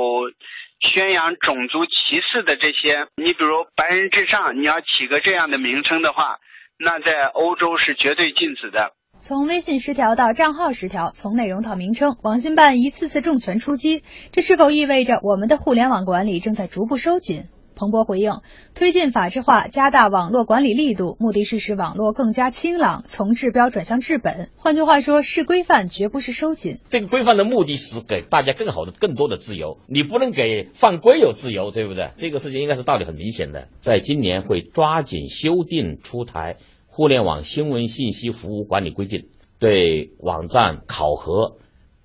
[0.92, 6.36] 宣扬种族歧视的这些，你比如“白人至上”，你要起个这样的名称的话，
[6.76, 8.92] 那在欧洲是绝对禁止的。
[9.22, 14.02] 从微信十条到账号十条，从内容到名称，网信办一次次重拳出击，
[14.32, 17.44] 这是否意味着我们的互联网管理正在逐步收紧？
[17.76, 18.40] 彭博回应：
[18.74, 24.48] 推进法治化，加大网络管理力度，目的是使网络更加清朗，从治标转向治本。
[24.56, 26.78] 换句话说，是规范，绝不是收紧。
[26.88, 32.12] 这个规范的目的是给大家更好的、更多的自由，你不能给犯规有自由，对不对？
[32.16, 33.68] 这个事情应该是道理很明显的。
[33.80, 36.54] 在今年会抓紧修订出台
[36.92, 39.20] 《互联网新闻信息服务管理规定》，
[39.60, 41.58] 对网站考核，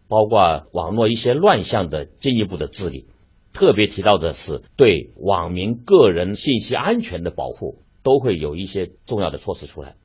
[0.08, 3.08] 包括网络一些乱象的进一步的治理。
[3.52, 9.96] 特别提到的是对网民个人信息安全的保护，都会有一些重要的措施出来。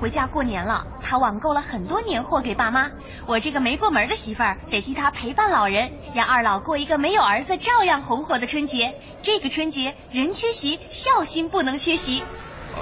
[0.00, 2.90] 回家过年了，他网购了很多年货给爸妈。
[3.26, 8.94] 我这个没过门的媳妇儿得替他陪伴老人，让二老过一个没有儿子照样红火的春节。
[9.22, 12.24] 这个春节人缺席，孝心不能缺席。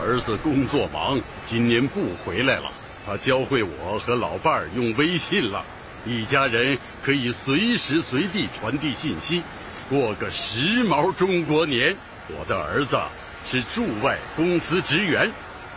[0.01, 2.71] 儿子工作忙，今年不回来了。
[3.05, 5.65] 他教会我和老伴儿用微信了，
[6.05, 9.43] 一家人可以随时随地传递信息，
[9.91, 11.97] 过个时髦中国年。
[12.29, 12.97] 我的儿子
[13.45, 15.33] 是驻外公司职员，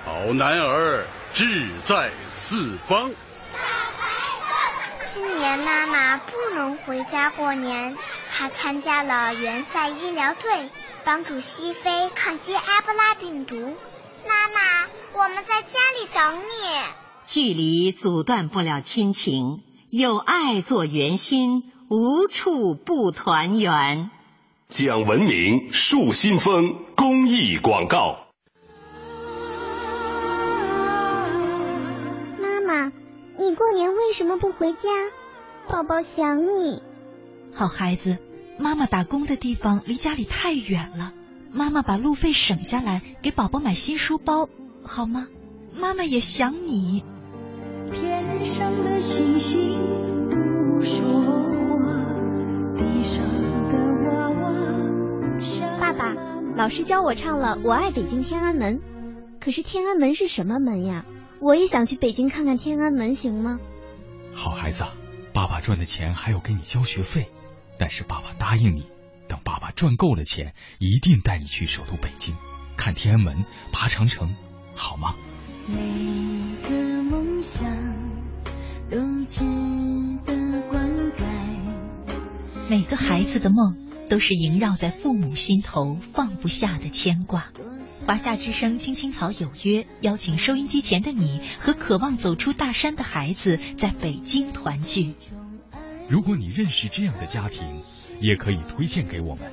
[0.06, 3.10] 好男儿志在四方。
[5.06, 7.96] 今年妈妈不能回家过年，
[8.30, 10.70] 她参加了援塞医疗队，
[11.06, 13.76] 帮助西非抗击埃博拉病毒。
[14.28, 16.44] 妈妈，我们在家里等你。
[17.26, 24.12] 距离阻断不了亲情，有爱做圆心，无处不团圆。
[24.68, 28.21] 讲文明树新风公益广告。
[33.42, 34.90] 你过年为什么不回家？
[35.68, 36.84] 宝宝想你。
[37.52, 38.18] 好孩子，
[38.60, 41.12] 妈妈打工的地方离家里太远了，
[41.52, 44.48] 妈妈把路费省下来给宝宝买新书包，
[44.84, 45.28] 好吗？
[45.74, 47.04] 妈妈也想你。
[47.92, 49.80] 天上的星星
[50.30, 51.42] 不说话，
[52.78, 53.74] 地上的
[54.12, 54.52] 娃娃。
[55.80, 56.16] 爸爸，
[56.56, 58.78] 老师教我唱了《我爱北京天安门》，
[59.44, 61.06] 可是天安门是什么门呀？
[61.42, 63.60] 我也想去北京看看天安门，行吗？
[64.32, 64.84] 好孩子，
[65.34, 67.32] 爸爸赚的钱还要给你交学费，
[67.80, 68.86] 但是爸爸答应你，
[69.28, 72.36] 等爸爸赚够了钱，一定带你去首都北京
[72.78, 74.36] 看天安门、爬长城，
[74.76, 75.16] 好吗？
[75.68, 77.68] 每个梦想
[78.92, 79.44] 都值
[80.26, 81.26] 得灌溉。
[82.70, 83.76] 每个孩子的梦
[84.10, 87.48] 都是萦绕在父母心头放不下的牵挂。
[88.06, 95.14] 华夏之声青青草有约，邀请收音机前的你和渴望走出大山的孩子在北京团聚。
[96.10, 97.82] 如果你认识这样的家庭，
[98.20, 99.52] 也可以推荐给我们。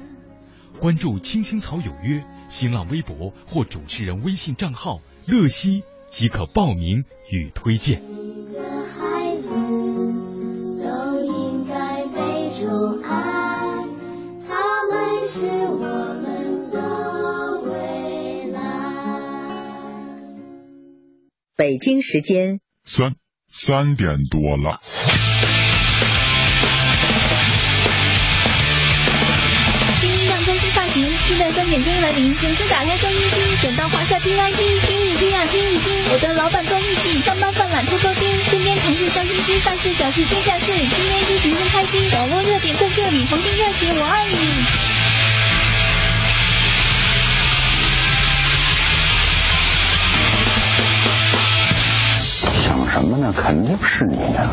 [0.80, 8.00] 关注青青草有约新浪微博或主持人微信账号“乐西”即可报名与推荐。
[8.02, 9.54] 每个孩子
[10.82, 13.84] 都应该被宠爱，
[14.48, 15.97] 他们是我
[21.58, 23.16] 北京时间三
[23.52, 24.80] 三点多了。
[30.00, 45.17] 新音量更新发行，期待三点钟来临，准时打开收音机，转到华夏 T I P，听一听啊听一听，我的老板够义气，上班犯懒偷偷听，身边同事笑嘻嘻，办事小事天下事，今天心情真开心，网络热点在这里，逢听热姐我爱你。
[53.00, 53.32] 什么呢？
[53.32, 54.50] 肯定是你的。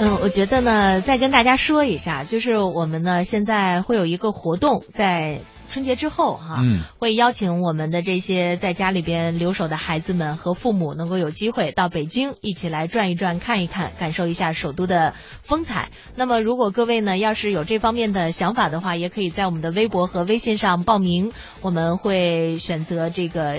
[0.00, 15.90] 嗯，我觉得呢，再跟大家说一下，就是我们呢现在会有一个活动，在春节之后哈，嗯，会邀请我们的这些在家里边留守的孩子们和父母，能够有机会到北京一起来转一转、看一看，感受一下首都的风采。
[16.16, 23.58] 那么，如果各位呢要是有这方面的想法的话，也可以在我们的微博和微信上报名，我们会选择这个。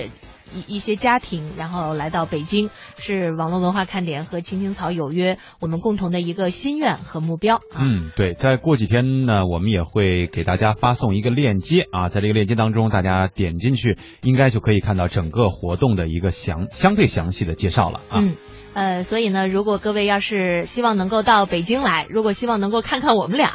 [0.54, 7.60] 一一些家庭，然后来到北京，是网络文化看点和青青草有约我们共同的一个心愿和目标。
[7.78, 18.20] 嗯，对，在过几天呢，我们也会给大家发送一个链接啊，在这个链接当中，大家点进去，应该就可以看到整个活动的一个详相对详细的介绍了啊。
[18.20, 18.36] 嗯。
[18.72, 23.54] 呃，所以呢，如果各位要是希望能够到北京来，如果希望能够看看我们俩，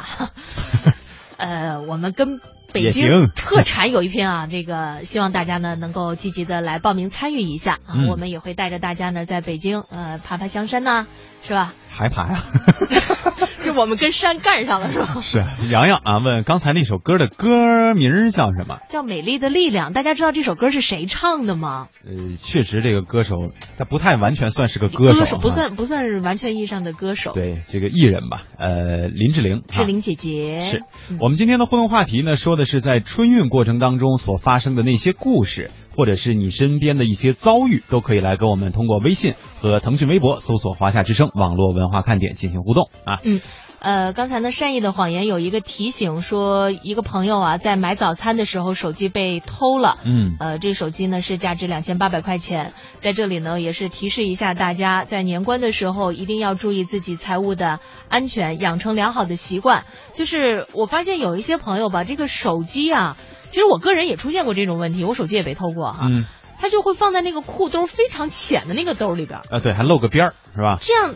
[1.38, 2.38] 呃，我们跟
[2.76, 11.06] 北也京行特产有一篇啊， 这个希望大家呢能够积极的来报名参与一下啊，嗯我们也会带着大家呢在北京呃爬爬香山呐、
[11.42, 11.74] 是吧？
[11.90, 12.42] 还爬呀？
[13.64, 15.16] 就我们跟山干上了是吧？
[15.22, 15.38] 是
[15.70, 18.78] 洋洋啊，问刚才那首歌的歌名叫什么？
[18.88, 21.88] 叫《美丽的力量》，大家知道这首歌是谁唱的吗？
[22.06, 23.36] 呃，确实这个歌手
[23.78, 30.82] 他不太完全算是个歌手，歌手不哈算不算是完全意义上的歌手，对这个艺人吧，呃，林志玲，志玲姐姐是
[31.20, 43.20] 我们今天的互动话题呢，说的是在春运过程当中所发生的那些故事，或者是你身边的一些遭遇，都可以来跟我们通过微信和腾讯微博搜索“华夏之声”网络文化看点进行互动啊。
[43.24, 43.40] 嗯。
[43.78, 49.98] 呃，刚才呢，善意的谎言有一个提醒说，一个朋友啊，在买早餐的时候手机被偷了。
[50.04, 59.84] 嗯呃，这手机呢是价值两千八百块钱，在这里呢也是提示一下大家，在年关的时候一定要注意自己财务的安全，养成良好的习惯。
[60.14, 63.16] 就是我发现有一些朋友吧，这个手机啊，
[63.50, 66.06] 其实我个人也出现过这种问题，我手机也被偷过哈。
[66.10, 66.24] 嗯。
[66.58, 70.78] 他就会放在那个裤兜非常浅的那个兜里边儿，啊，对，还露个边儿是吧？
[70.80, 71.14] 这样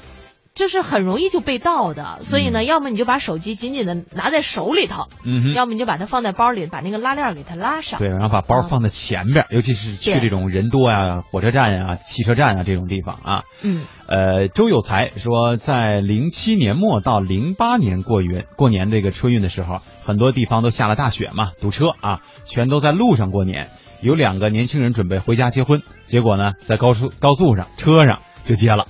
[0.55, 2.19] 就是很容易就被盗的。
[2.21, 7.99] 所以嗯呢，要么你就把手机紧紧的拿在手里头，嗯哼要么你就把它放在包里，把那个拉链给它拉上。
[7.99, 13.43] 对，然后把包放在前边儿，尤其是去这种人多呀、火车站呀、汽车站啊这种地方啊。
[13.63, 23.69] 嗯，呃，周有才说，在零七年末到零八年过云过年这个春运的时候，很多地方都下了大雪嘛，堵车啊，全都在路上过年。
[24.03, 28.87] 有两个年轻人准备回家结婚，结果呢，在高速高速上车上就结了。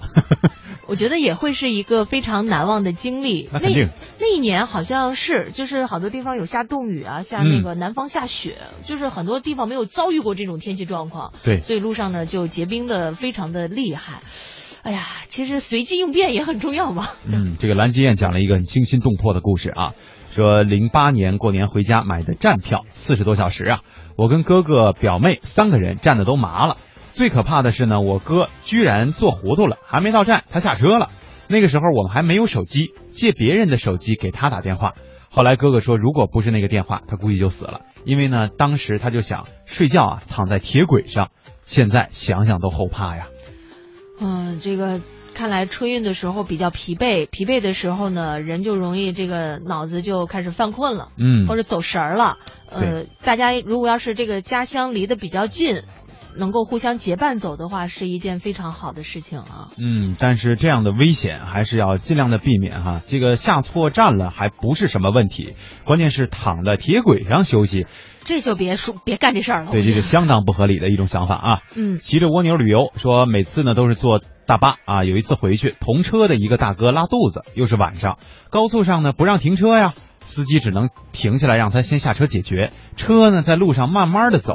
[0.91, 3.49] 我觉得也会是一个非常难忘的经历。
[3.53, 11.32] 那肯定那一年好像是，就是好多地方有下冻雨啊，下嗯那个南方下雪，就是很多地方没有遭遇过这种天气状况。
[11.45, 14.20] 对所以路上呢就结冰的非常的厉害。
[14.82, 17.09] 哎呀，其实随机应变也很重要嘛。
[17.24, 19.95] 嗯，这个蓝金燕讲了一个很惊心动魄的故事啊，
[20.34, 23.80] 说零八年过年回家买的站票，四十多小时啊，
[24.16, 26.78] 我跟哥哥表妹三个人站的都麻了。
[27.12, 31.11] 最可怕的是呢，我哥居然坐糊涂了，还没到站他下车了。
[31.48, 34.94] 那个时候我们还没有手机，借别人的手机给他打电话。
[35.30, 41.30] 后来哥哥说，如果不是那个电话，他估计就死了，因为呢，当时他就想睡觉啊，躺在铁轨上。
[41.64, 43.28] 现在想想都后怕呀。
[44.20, 45.00] 嗯，这个
[45.34, 52.38] 看来春运的时候比较疲惫，疲惫的时候呢，人就容易这个脑子就开始犯困了，嗯或者走神儿了。
[52.68, 55.82] 呃，大家如果要是这个家乡离得比较近，
[56.37, 59.68] 能够互相结伴走的话，是一件非常好的事情啊。
[59.78, 63.03] 嗯，但是这样的危险还是要尽量的避免哈。
[63.07, 65.55] 这个下错站了还不是什么问题，
[65.85, 67.87] 关键是躺在铁轨上休息，
[68.24, 69.72] 这就别说别干这事儿了。
[69.72, 71.61] 对，这是相当不合理的一种想法啊。
[71.74, 75.05] 嗯骑着蜗牛旅游，说每次呢都是坐大巴啊。
[75.05, 78.18] 有一次回去，同车的一个大哥拉肚子，又是晚上，
[78.51, 82.70] 高速上呢不让停车呀，司机只能停下来让他先下车解决。
[82.97, 84.55] 车呢在路上慢慢的走，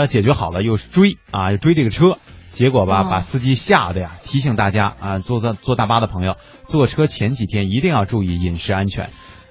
[0.00, 2.18] 他解决好了又是追啊，又追这个车。
[2.50, 4.18] 结果吧，哦把司机吓得呀！
[4.22, 9.08] 提醒大家啊，坐大坐大巴的朋友，坐车前几天一定要注意饮食安全。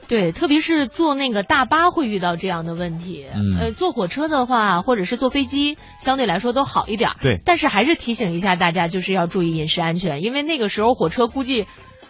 [0.07, 3.25] 对，特别是坐那个大巴会遇到这样的问题。
[3.33, 7.09] 嗯呃，坐火车的话，或者是坐飞机，相对来说都好一点。
[7.23, 11.65] 对但是还是提醒一下大家，就是要注意饮食安全，因为那个时候火车估计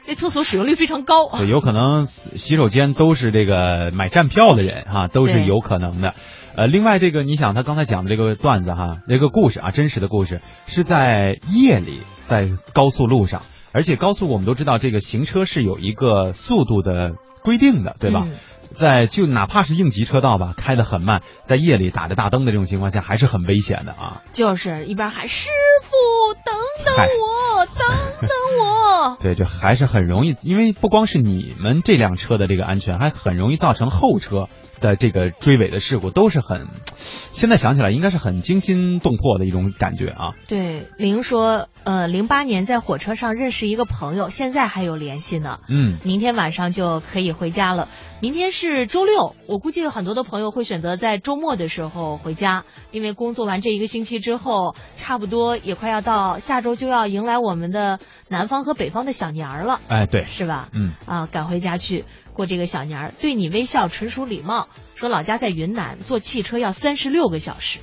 [0.05, 1.29] 那厕所使用率非常高。
[1.37, 6.15] 对，有可能洗手间都是这个买站票的人哈、都是有可能的。
[6.55, 13.41] 呃，另外这个你想他刚才讲的这个段子哈，这个故事啊，真实的故事是在夜里，在高速路上，
[13.71, 18.23] 而且高速我们都知道这个行车是有一个速度的规定的，对吧？
[18.25, 18.33] 嗯
[18.73, 24.21] 在就哪怕是应急车道吧，开得很慢，在夜里打着大灯的这种情况下，还是很危险的啊。
[24.31, 25.49] 就是一边喊师
[25.83, 27.75] 傅等等我，等
[28.21, 28.29] 等
[28.61, 29.17] 我。
[29.21, 34.47] 对，这还是很容易，因为不光是你们这辆车的这个安全，还很容易造成后车
[34.81, 36.67] 的这个追尾的事故，都是很，
[36.97, 40.33] 现在想起来应该是很惊心动魄的一种感觉啊。
[40.47, 45.59] 对，玲说，呃，零八年在火车上认识一个朋友，现在还有联系呢。
[45.69, 47.87] 嗯，明天晚上就可以回家了。
[48.19, 60.69] 明天是周六，我估计有很多的朋友会选择在周末的时候回家，因为工作完这一个星期之后，差不多也快要到下周就要迎来我们的南方和北方的小年儿了，哎，对，是吧？
[60.73, 64.67] 嗯，啊，赶回家去过这个小年儿，对你微笑纯属礼貌。
[64.95, 67.79] 说老家在云南，坐汽车要三十六个小时，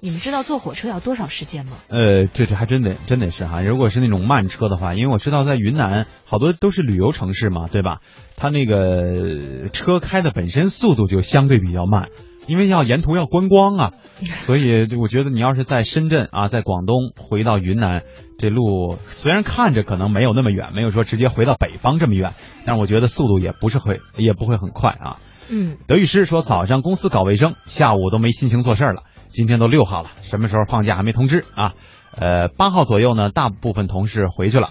[0.00, 1.72] 你们知道坐火车要多少时间吗？
[1.88, 8.00] 呃，这这还真得真得是哈，如果是那种慢车的话，因为我知道在云南好多都是旅游城市嘛，对吧？
[8.36, 12.08] 它那个车开的本身速度就相对比较慢，
[12.46, 13.90] 因为要沿途要观光啊，
[14.44, 18.02] 所以我觉得你要是在深圳啊，在广东回到云南，
[18.38, 22.32] 这路虽然看着可能没有那么远，没有说直接回到北方这么远，
[22.64, 25.16] 但是我觉得速度也不是会也不会很快啊。
[25.48, 29.02] 嗯，德语师说早上公司搞卫生，下午都没心情做事了。
[29.28, 31.72] 今天都六号了，什么时候放假还没通知啊？
[32.16, 34.68] 呃，八号左右呢，大部分同事回去了，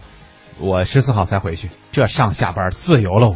[0.59, 3.36] 我十四号才回去，这上下班自由喽。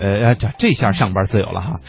[0.00, 1.80] 呃，这这下上班自由了哈。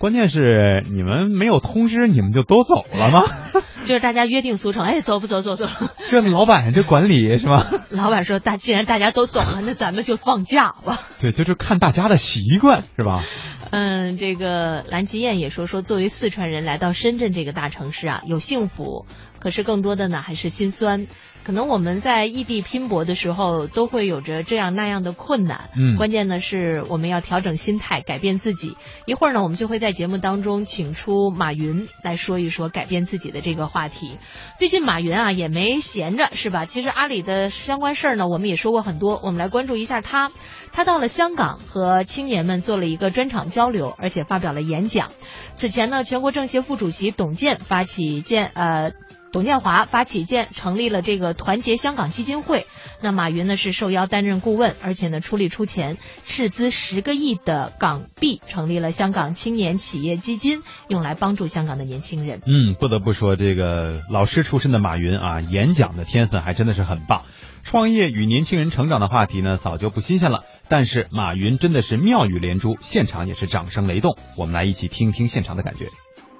[0.00, 3.22] 关键是你们没有通知，你们就都走了吗？
[3.84, 5.66] 就是大家约定俗成，哎，走不走走走。
[6.08, 7.66] 这老板这管理是吧？
[7.92, 10.98] 老板说，大既然大家都走了，那咱们就放假吧。
[11.20, 13.22] 对，就是看大家的习惯是吧？
[13.70, 19.06] 嗯，这个蓝吉燕也说说，作为四川人来到深圳这个大城市啊，有幸福，
[19.38, 21.06] 可是更多的呢还是心酸。
[21.42, 25.70] 可能我们在异地拼搏的时候，都会有着这样那样的困难。
[25.74, 28.76] 嗯关键呢是我们要调整心态，改变自己。
[29.06, 34.18] 一会儿呢，我们就会在节目当中请出马云来说一说改变自己的这个话题。
[34.58, 36.66] 最近马云啊也没闲着，是吧？
[36.66, 40.32] 其实阿里的相关事儿呢，我们也说过很多，我们来关注一下他。
[40.72, 45.10] 他到了香港和青年们做了一个专场交流，而且发表了演讲。
[45.56, 48.92] 此前呢，全国政协副主席董建发起建呃
[49.32, 52.66] 董建华发起建成立了这个团结香港基金会。
[53.02, 62.40] 那马云呢是受邀担任顾问，而且呢出力出钱，斥资十个亿的港币成立了香港青年企业基金，用来帮助香港的年轻人。
[62.46, 67.22] 嗯，不得不说，这个老师出身的马云啊，演讲的天分还真的是很棒。
[67.62, 70.44] 创业与年轻人成长的话题呢，早就不新鲜了。
[70.70, 74.14] 但是马云真的是妙语连珠，现场也是掌声雷动。
[74.38, 75.86] 我们来一起听听现场的感觉。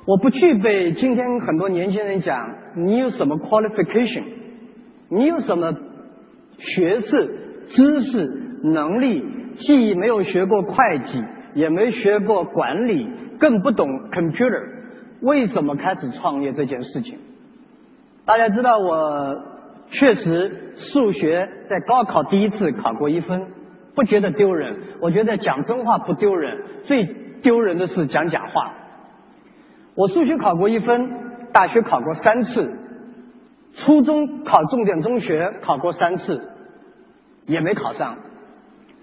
[0.06, 4.22] 我不具备今天很多年轻人讲你有什么 qualification，
[5.10, 5.74] 你有什么
[6.58, 9.24] 学识、知识、能力，
[9.56, 11.22] 既没有学过会计，
[11.56, 13.08] 也没学过管理，
[13.40, 14.62] 更不懂 computer，
[15.22, 17.18] 为什么开始创业这件事情？
[18.24, 19.34] 大家知道我
[19.90, 23.48] 确实数学在高考第一次考过一分，
[24.00, 24.78] 不觉得丢人。
[25.02, 27.04] 我觉得讲真话不丢人，最
[27.42, 28.72] 丢人的是讲假话。
[29.94, 31.10] 我数学考过一分，
[31.52, 32.78] 大学考过三次，
[33.74, 36.48] 初中考重点中学考过三次，
[37.44, 38.16] 也没考上。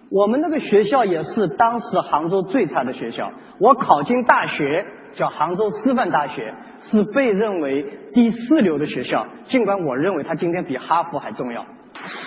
[0.09, 3.31] 我们那个学校也是当时杭州最差的学校。
[3.59, 4.83] 我考进大学
[5.13, 7.85] 叫杭州师范大学，是被认为
[8.15, 9.27] 第四流的学校。
[9.45, 11.67] 尽管我认为它今天比哈佛还重要。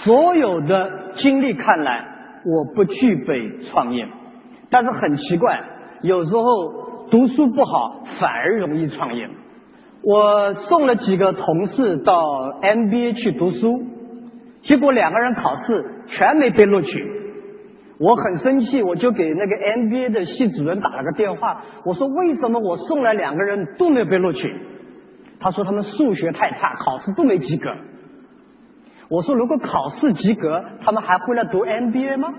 [0.05, 2.07] 所有的经历看来，
[2.45, 4.09] 我不具备创业，
[4.71, 5.61] 但是很奇怪，
[6.03, 6.91] 有时候。
[7.11, 9.29] 读书不好反而容易创业。
[10.05, 12.23] 我送了几个同事到
[12.63, 13.83] MBA 去读书，
[14.63, 17.05] 结果两个人考试全没被录取。
[17.99, 24.55] 我很生气，我就给那个 MBA 的系主任打了个电话，我说为什么我送来两个人都没有被录取？
[25.41, 27.75] 他说他们数学太差，考试都没及格。
[29.11, 32.33] 我说如果考试及格，他们还会来读 MBA 吗？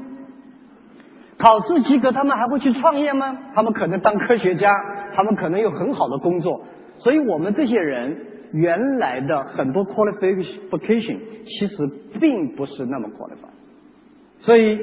[1.38, 3.38] 考试及格，他们还会去创业吗？
[3.54, 4.72] 他们可能当科学家，
[5.14, 6.62] 他们可能有很好的工作。
[7.00, 11.88] 所以我们这些人原来的很多 qualification 其实
[12.20, 13.52] 并不是那么 qualified。
[14.40, 14.80] 所以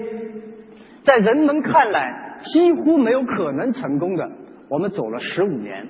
[1.03, 4.31] 在人们看来几乎没有可能成功的，
[4.69, 5.89] 我们走了十五年，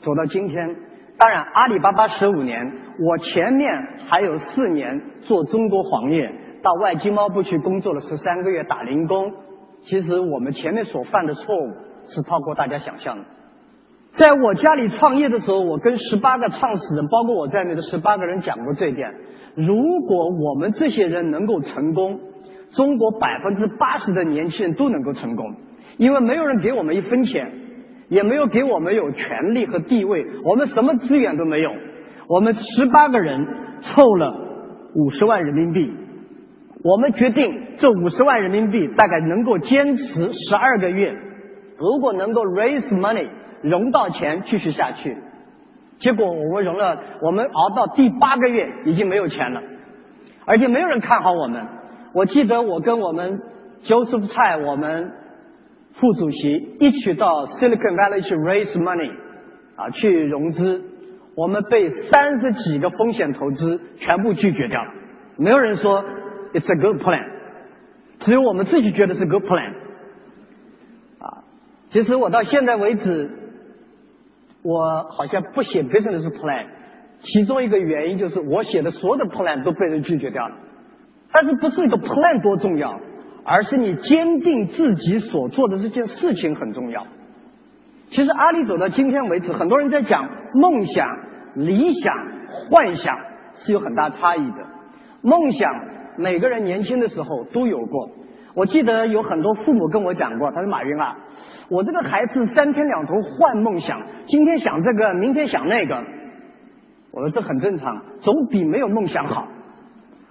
[0.00, 0.74] 走到今天。
[1.18, 3.70] 当然，阿里巴巴十五年，我前面
[4.08, 6.30] 还有四年做中国黄页，
[6.62, 9.32] 到外经贸部去工作了十三个月打零工。
[9.84, 11.72] 其实我们前面所犯的错误
[12.06, 13.24] 是超过大家想象的。
[14.12, 19.14] 在我家里创业的时候，我跟十八个创始人，包括我在内的十八个人讲过这一点。
[19.54, 22.20] 如果我们这些人能够成功，
[22.74, 25.54] 中国百分之八十的年轻人都能够成功，
[25.96, 27.50] 因为没有人给我们一分钱，
[28.08, 31.70] 也没有给我们有权利和地位，我们什么资源都没有。
[32.28, 33.46] 我们十八个人
[33.80, 34.34] 凑了
[34.94, 35.92] 五十万人民币。
[36.84, 41.16] 我们决定这五十万人民币大概能够坚持十二个月，
[41.78, 43.28] 如果能够 raise money
[43.62, 45.16] 融到钱继续下去，
[45.98, 49.62] 结果我们融了，我们熬到第八个月已经没有钱了，
[50.44, 51.66] 而且没有人看好我们。
[52.14, 53.40] 我记得我跟我们
[53.82, 55.10] Joseph 蔡我们
[56.00, 59.12] 副主席一起到 Silicon Valley 去 raise money
[59.76, 60.82] 啊去融资，
[61.34, 64.92] 我们被三十几个风险投资全部拒绝掉了，
[65.38, 66.04] 没有人说。
[66.52, 67.22] It's a good plan，
[68.20, 69.74] 只有我们自己觉得是 good plan。
[71.18, 71.44] 啊，
[71.90, 73.30] 其实我到现在为止，
[74.62, 76.66] 我好像不写 business plan，
[77.20, 80.56] 其中一个原因就是我写的所有的 plan 都被人拒绝掉了。
[81.30, 82.98] 但是不是一个 plan 多重要，
[83.46, 87.06] 而是你坚定自己所做的这件事情很重要。
[88.10, 91.06] 其实阿里走到今天为止，很多人在讲梦想、
[91.54, 92.14] 理想、
[92.70, 93.16] 幻想
[93.54, 94.66] 是有很大差异的。
[95.22, 95.70] 梦想。
[96.18, 98.08] 每个人年轻的时候都有过。
[98.54, 101.14] 我记得有很多父母跟我讲过，他说：“马云啊，
[101.68, 106.02] 我这个孩子三天两头换梦想，今天想这个，明天想那个。”
[107.12, 109.46] 我说：“这很正常，总比没有梦想好。”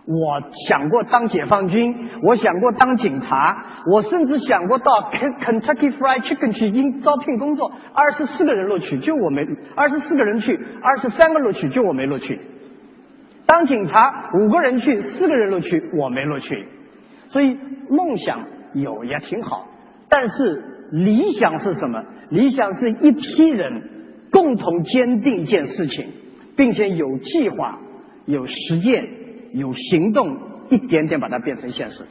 [0.08, 9.44] 我想过当解放军，我想过当警察，我甚至想过到 Kentucky Fried Chicken 去应招聘工作，二十四个人录取，就我没；
[9.76, 12.40] 二十四个人去，二十三个录取，就我没录取。
[13.48, 16.68] 当警察，五个人去，四个人录取，我没录取。
[17.32, 17.58] 所以
[17.90, 19.68] 梦想有也挺好，
[20.10, 22.04] 但是理想是什么？
[22.30, 23.90] 理想是一批人
[24.32, 26.10] 共同坚定一件事情，
[26.56, 27.80] 并且有计划、
[28.26, 29.04] 有实践、
[29.56, 30.38] 有行动，
[30.70, 32.04] 一点点把它变成现实。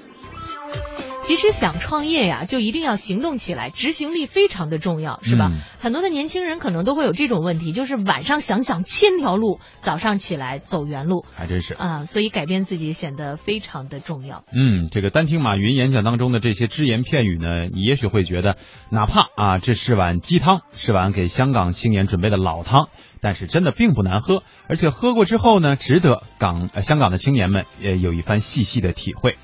[1.24, 5.46] 其实想创业呀，就一定要行动起来，执行力非常的重要，是吧？
[5.50, 11.74] 嗯很多的年轻人可能都会有这种问题，就是晚上想想千条路，早上起来走原路还真是。
[11.74, 14.44] 啊、所以改变自己显得非常的重要。
[14.54, 18.56] 嗯，这个单听马云演讲当中的这些只言片语呢，你也许会觉得，
[18.90, 22.88] 哪怕啊这是碗鸡汤，是碗给香港青年准备的老汤，
[23.20, 29.36] 但是真的并不难喝，而且喝过之后呢，值得港、呃、香港的青年们也有一番细细的体会。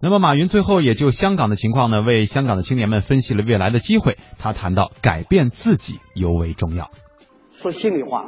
[0.00, 4.16] 那么马云最后也就香港的情况呢，为香港的青年们分析了未来的机会。
[4.38, 6.90] 他谈到改变自己尤为重要。
[7.54, 8.26] 说心里话，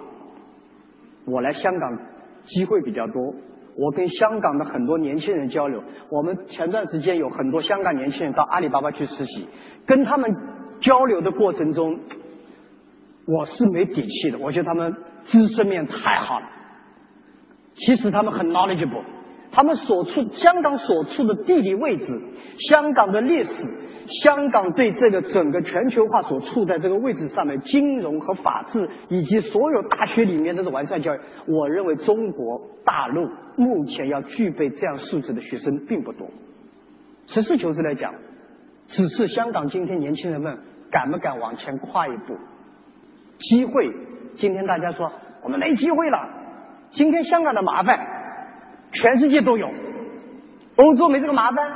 [1.26, 1.98] 我来香港
[2.44, 3.34] 机会比较多。
[3.76, 9.46] 我跟香港的很多年轻人交流，我们前段时间有很多香港年轻人到阿里巴巴去实习，
[9.86, 10.28] 跟他们
[10.80, 12.00] 交流的过程中，
[13.26, 14.38] 我是没底气的。
[14.38, 14.96] 我觉得他们
[15.26, 16.46] 知识面太好了，
[17.74, 19.04] 其实他们很 knowledgeable，
[19.52, 22.04] 他们所处香港所处的地理位置，
[22.68, 23.50] 香港的历史，
[24.22, 36.28] 香港对这个整个全球化所处在这个位置上面，金融和法治以及所有大学里面的完善教育，我认为中国大陆目前要具备这样素质的学生并不多。
[37.26, 38.14] 实事求是来讲，
[38.88, 40.58] 只是香港今天年轻人们
[40.90, 42.36] 敢不敢往前跨一步？
[43.38, 43.90] 机会，
[44.38, 45.10] 今天大家说
[45.42, 46.18] 我们没机会了。
[46.90, 47.98] 今天香港的麻烦，
[48.92, 49.70] 全世界都有，
[50.76, 51.68] 欧洲没这个麻烦，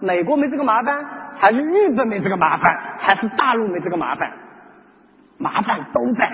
[0.00, 1.04] 美国没这个麻烦，
[1.36, 4.32] 还是日本没这个麻烦，还是大陆没这个麻烦，
[5.38, 6.28] 麻烦都在。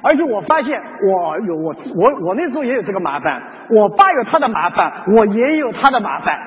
[0.00, 6.38] 而且我发现，我有我我我那时候也有这个麻烦，我爸有他的麻烦，我也有他的麻烦，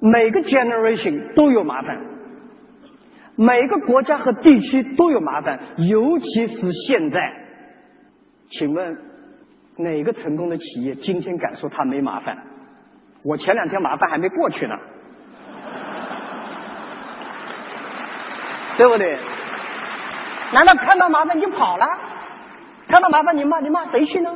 [0.00, 1.98] 每个 generation 都有麻烦。
[3.34, 7.20] 每个国家和地区都有麻烦，尤其是现在。
[8.50, 8.98] 请问，
[9.76, 12.36] 哪个成功的企业今天敢说他没麻烦？
[13.22, 14.74] 我前两天麻烦还没过去呢，
[18.76, 19.18] 对不对？
[20.52, 21.86] 难道看到麻烦你就跑了？
[22.88, 24.30] 看到麻烦你骂你骂谁去呢？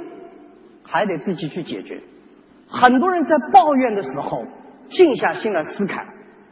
[0.84, 2.01] 还得自己去解决。
[2.68, 4.45] 很多人在抱怨的时候，
[4.89, 6.03] 静下心来思考，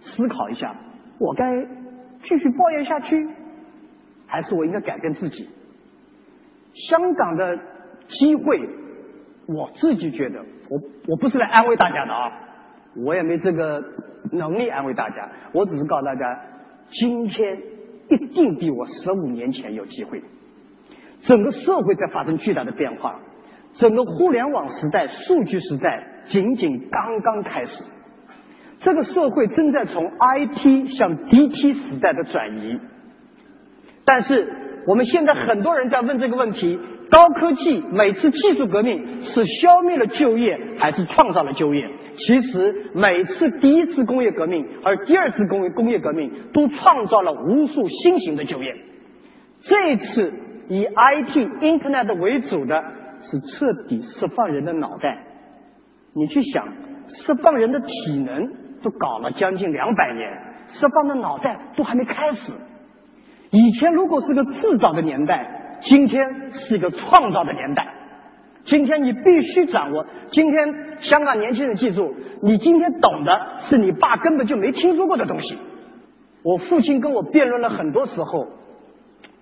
[0.00, 0.74] 思考一下，
[1.18, 1.64] 我该
[2.22, 3.28] 继续抱怨下去，
[4.26, 5.48] 还是我应该改变自己？
[6.74, 7.58] 香港的
[8.08, 8.60] 机会，
[9.46, 12.32] 我自己觉得，我我不是来安慰大家的啊，
[12.96, 13.82] 我也没这个
[14.32, 16.40] 能力安慰大家，我只是告诉大家，
[16.88, 17.58] 今天
[18.10, 20.22] 一定比我十五年前有机会。
[21.22, 23.20] 整个社会在发生巨大的变化，
[23.74, 27.84] 整个互联网时代、数据时代仅仅刚刚开始。
[28.80, 32.78] 这个社会正在从 IT 向 DT 时代的转移，
[34.04, 34.52] 但是
[34.86, 36.78] 我们现在很多人在问这个问题：
[37.14, 41.88] 高科技每次技术革命是消灭了就业，还是创造了就业？
[42.16, 48.74] 其实每次第一次工业革命和第二次工业工业革命都创造了无数新型的就业。
[49.60, 50.34] 这一次
[50.68, 52.82] 以 IT、Internet 为主的
[53.22, 55.24] 是彻底释放人的脑袋。
[56.14, 56.66] 你去想，
[57.06, 58.48] 释放人的体能
[58.82, 60.28] 都搞了将近两百年，
[60.66, 62.52] 释放的脑袋都还没开始。
[63.52, 67.94] 以前如果是个制造的年代，今天是一个创造的年代。
[68.64, 70.06] 今天你必须掌握。
[70.30, 75.58] 今天香港年轻人记住，你今天懂的是你爸根本就没听说过的东西。
[76.42, 78.46] 我父亲跟我辩论了很多时候，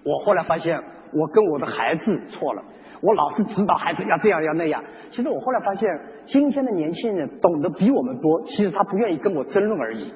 [0.05, 0.83] 我后来发现
[1.13, 2.63] 我跟我的孩子错了。
[3.01, 4.83] 我老是指导孩子要这样要那样。
[5.11, 5.89] 其实我后来发现，
[6.27, 10.13] 今天的年轻人懂得比我们多，其实他不愿意跟我争论而已，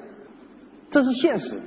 [0.91, 1.61] 这是现实。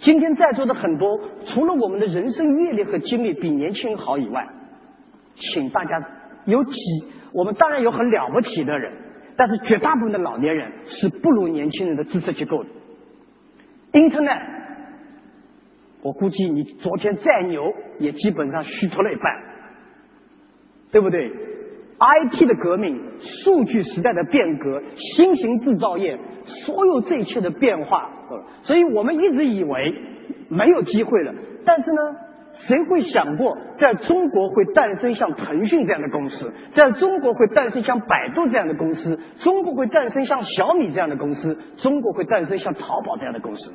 [0.00, 4.46] 今天在座的很多，除了我们的人生阅历和经历比年轻人好以外，
[5.34, 6.02] 请大家
[6.46, 6.72] 有几，
[7.32, 8.92] 我们当然有很了不起的人，
[9.36, 12.70] 但是绝大部分的老年人是不如年轻人的知识结构的。
[13.92, 14.42] Internet，
[16.02, 19.24] 我估计你昨天再牛，也基本上虚脱了一半。
[20.92, 21.30] 对不对
[22.00, 28.10] ？IT 的革命、数据时代的变革、新型制造业，所有这一切的变化，
[28.62, 29.94] 所以我们一直以为
[30.48, 31.34] 没有机会了。
[31.66, 32.00] 但是呢，
[32.52, 43.72] 谁会想过，在中国会诞生像腾讯这样的公司，在中国会诞生像百度这样的公司，中国会诞生像小米这样的公司，中国会诞生像淘宝这样的公司。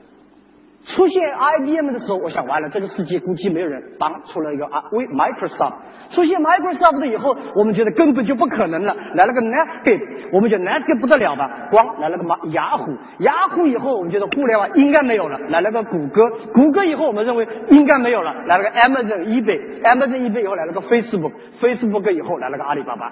[0.85, 5.73] 出现 IBM 的时候，我想完了，这个世界估计没有人帮出了一个啊，为 Microsoft。
[6.11, 8.95] 出现 Microsoft 以后，我们觉得根本就不可能了。
[9.15, 11.49] 来了个 Netscape，我们觉得 Netscape 不得了吧？
[11.71, 15.39] 光来了个马雅虎，雅虎以后我们觉得互联网应该没有了。
[15.49, 18.31] 来了个谷歌，谷歌以后我们认为应该没有了。
[18.45, 23.11] 来了个 Amazon、eBay，Amazon、eBay 以后来了个 Facebook，Facebook 以后来了个阿里巴巴。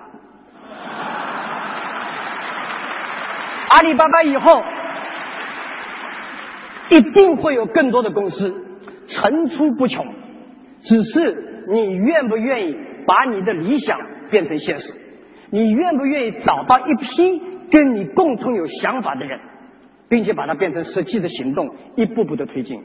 [3.69, 4.61] 阿里巴巴以后。
[6.93, 8.53] 一定会有更多的公司
[9.07, 10.05] 层出不穷，
[10.81, 12.77] 只是你愿不愿意
[13.07, 14.93] 把你的理想变成现实？
[15.49, 17.41] 你愿不愿意找到一批
[17.71, 19.39] 跟你共同有想法的人，
[20.07, 22.79] 并且把它变成实际的行动，一步步的推进？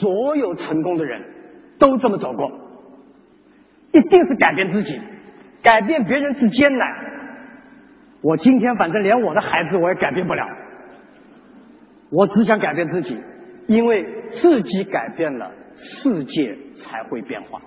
[0.00, 1.22] 所有成功的人
[1.78, 2.50] 都这么走过，
[3.92, 5.00] 一定是改变自己，
[5.62, 6.88] 改变别人是艰难。
[8.20, 10.46] 我今天反正连我的孩子我也改变不了，
[12.10, 13.16] 我只想改变自己，
[13.66, 17.60] 因为自己改变了，世界才会变化。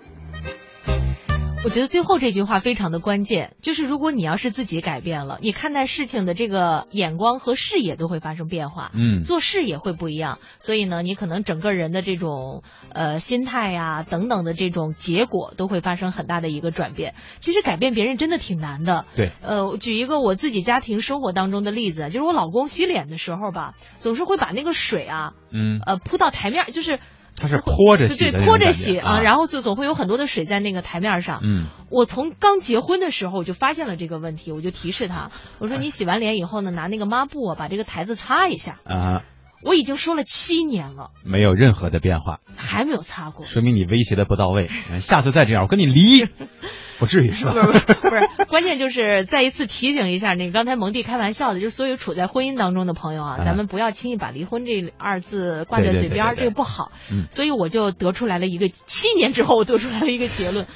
[1.64, 17.14] 我觉得最后这句话非常的关键，就是如果你要是自己改变了，你看待事情的这个眼光和视野都会发生变化，嗯做事也会不一样，所以呢，你可能整个人的这种呃心态呀、等等的这种结果都会发生很大的一个转变。
[17.40, 27.00] 其实改变别人真的挺难的，对，呃，我举一个我自己家庭生活当中的例子，就是我老公洗脸的时候吧，总是会把那个水啊，嗯，呃，铺到台面，就是。
[27.42, 31.42] 他是泼着洗的对，泼着洗啊，然后就总会有很多的水在那个台面上。
[31.44, 38.78] 嗯，我从刚结婚的时候我就发现了这个问题，我就提示他，我说你洗完脸以后呢，拿那个抹布啊把这个台子擦一下。
[38.86, 39.24] 啊，
[39.64, 43.46] 我已经说了七年了，没有任何的变化，还没有擦过。
[43.46, 44.68] 说明你威胁的不到位。
[45.00, 46.28] 下次再这样，我跟你离，
[47.02, 47.54] 不至于是吧？
[47.58, 56.92] 不是关键就是再一次提醒一下，那个刚才蒙蒂开玩笑的，就是所有处在婚姻当中的朋友啊，嗯咱们不要轻易把离婚这二字挂在嘴边这个不好。
[57.12, 60.68] 嗯所以我就得出来了一个七年之后，我得出来了一个结论：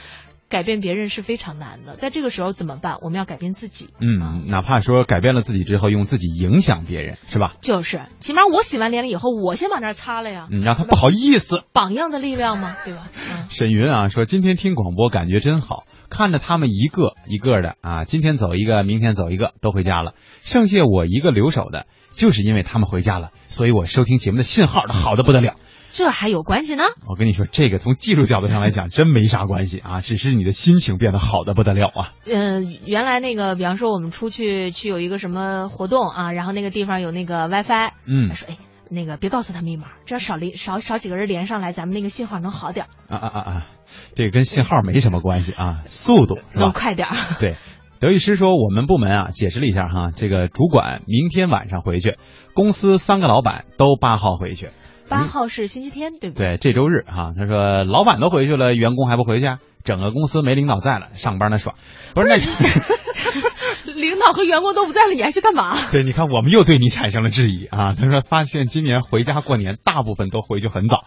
[0.49, 1.95] 改变别人是非常难的。
[1.95, 2.97] 在这个时候怎么办？
[3.01, 3.89] 我们要改变自己。
[3.99, 7.53] 嗯，哪怕说改变了自己之后，用自己影响别人，是吧？
[7.61, 10.47] 就是，起码我洗完脸了以后，我先把那擦了呀。
[10.51, 11.63] 嗯，让他不好意思。
[11.73, 13.09] 榜样的力量嘛，对吧？
[13.49, 25.55] 沈云啊说，今天听广播感觉真好，看着他们一个一个的啊，今天走一个，明天走一个，都回家了，剩下我一个留守的，就是因为他们回家了，所以我收听节目的信号好的不得了。
[25.91, 26.83] 这还有关系呢？
[27.07, 32.11] 我跟你说，这个从技术角度上来讲，真没啥关系啊，只是你的心情变得好的不得了啊。
[32.25, 38.57] 呃，原来那个，比方说我们出去去有一个什么活动啊，然后那个地方有那个 WiFi，嗯他说哎，
[38.89, 43.67] 那个别告诉他密码，这要少连少少几个人连上来，咱们那个信号能好点，啊啊啊啊，
[44.15, 46.61] 这个跟信号没什么关系啊，速度是吧？
[46.61, 47.15] 能快点儿。
[47.39, 47.55] 对，
[47.99, 52.17] 德律师说，我们部门啊解释了一下哈，这个主管明天晚上回去，
[52.53, 54.69] 公司三个老板都八号回去。
[55.09, 56.55] 八号是星期天，对不对？
[56.55, 59.59] 对，这周日哈，他说老板都回去了，员工还不回去啊？
[59.83, 61.75] 整个公司没领导在了，上班呢爽。
[62.15, 62.35] 不是那，
[63.93, 65.77] 领导和员工都不在了，你还去干嘛？
[65.91, 67.93] 对，你看我们又对你产生了质疑啊。
[67.93, 71.05] 他说发现今年回家过年，大部分都回去很早。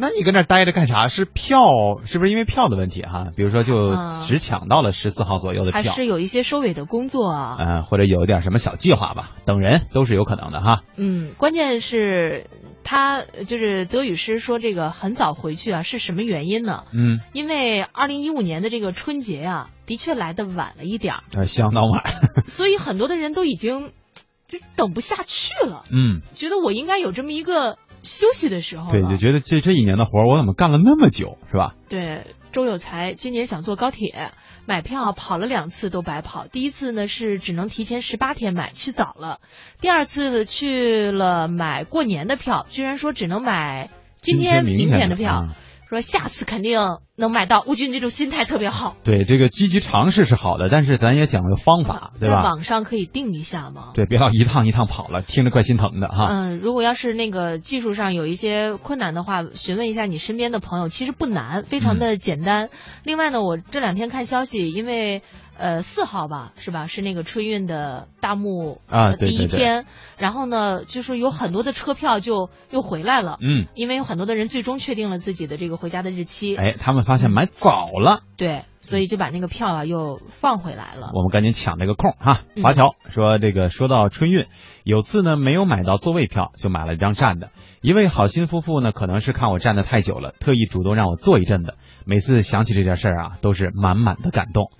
[0.00, 1.08] 那你跟那待着干啥？
[1.08, 1.60] 是票
[2.04, 7.56] 是不是因为票的问题哈、比如说就啊只抢到了十四号左右的票，还是有一些收尾的工作啊。
[7.58, 10.82] 嗯、或者有点什么小计划吧，等人都是有可能的哈。
[10.96, 12.46] 嗯，关键是
[12.90, 16.84] 他就是德语师说这个很早回去啊，是什么原因呢？
[16.94, 22.02] 嗯，因为二零一五年的这个春节啊，的确来的晚了一点儿，呃，相当晚。
[22.48, 23.92] 所以很多的人都已经
[24.46, 31.74] 就等不下去了，嗯，觉得我应该有这么一个休息的时候对，就觉得这这一年的活儿我怎么干了那么久，是吧？
[31.90, 34.30] 对，周有才今年想坐高铁，
[34.68, 36.46] 买票跑了两次都白跑。
[36.46, 39.40] 第一次呢是只能提前十八天买，去早了；
[39.80, 43.88] 第二次去了买过年的票，居然说只能买
[44.20, 45.56] 今天、明明天的的票，啊
[45.88, 46.78] 说下次肯定
[47.16, 47.64] 能买到。
[47.66, 52.36] 我觉得你这种心态特别好，对，这个积极尝试是好的，但是咱也讲究方法，对吧？
[52.36, 53.92] 在网上可以定一下吗？
[53.94, 56.26] 对，别老一趟一趟跑了，听着怪心疼的哈。
[56.28, 62.68] 嗯，如果要是那个技术上有一些困难的话，询问一下你身边的朋友，其实不难，非常嗯的简单。
[63.04, 65.22] 另外呢，我这两天看消息，因为
[65.58, 66.86] 呃四号吧，是吧？
[66.86, 69.84] 是那个春运的大幕呃啊对对对第一天，
[70.16, 81.10] 然后呢，就是有很多的车票就又回来了，嗯，因为有很多的人最终确定了自己的这个回家的日期，哎，他们发现买早了，对，所以就把那个票啊又放回来了。
[81.12, 82.40] 我们赶紧抢这个空哈。
[82.54, 84.46] 嗯华侨说，这个说到春运，
[84.84, 87.50] 有次呢没有买到座位票，就买了一张站的。
[87.80, 91.74] 一位好心夫妇呢，可能是看我站的太久了，特意主动让我坐一阵的。
[92.04, 94.72] 每次想起这件事儿啊，都是满满的感动。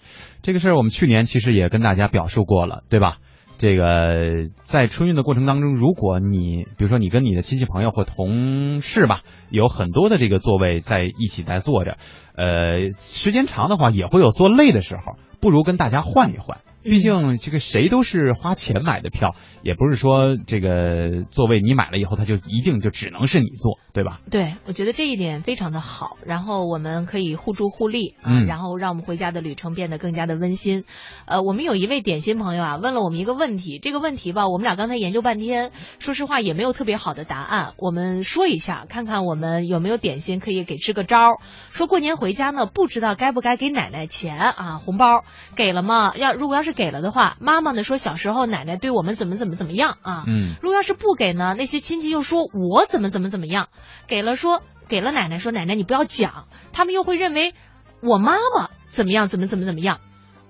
[0.42, 3.18] 这个事儿我们去年其实也跟大家表述过了，对吧？
[3.58, 11.96] 这个在春运的过程当中，如果你比如说你跟你的亲戚朋友或同事吧，有很多的这个座位在一起在坐着，
[12.36, 16.58] 呃，时间长的话也会有坐累的时候，不如跟大家换一换。
[16.88, 24.20] 毕竟这个谁都是花钱买的票，也不是说这个座位你买了以后，他就一定就只能是你坐，对吧？
[24.30, 30.84] 对，我觉得这一点非常的好，然后我们可以互助互利啊，嗯然后让我们回家的旅程变得更加的温馨。
[31.26, 37.74] 呃，我们有一位点心朋友啊，问了我们一个问题，这个问题吧，我们俩刚才研究半天，说实话也没有特别好的答案。
[37.78, 41.38] 我们说一下，看看我们有没有点心可以给支个招儿。
[41.70, 45.24] 说过年回家呢，不知道该不该给奶奶钱啊，红包
[45.56, 46.12] 给了吗？
[46.16, 53.68] 要如果要是给了的话，妈妈呢说小时候奶奶对我们怎么怎么怎么样啊，嗯如果要是不给呢，那些亲戚又说我怎么怎么怎么样，
[54.06, 57.52] 给了说给了奶奶说奶奶你不要讲，他们又会认为
[58.00, 59.98] 我妈妈怎么样怎么怎么怎么样，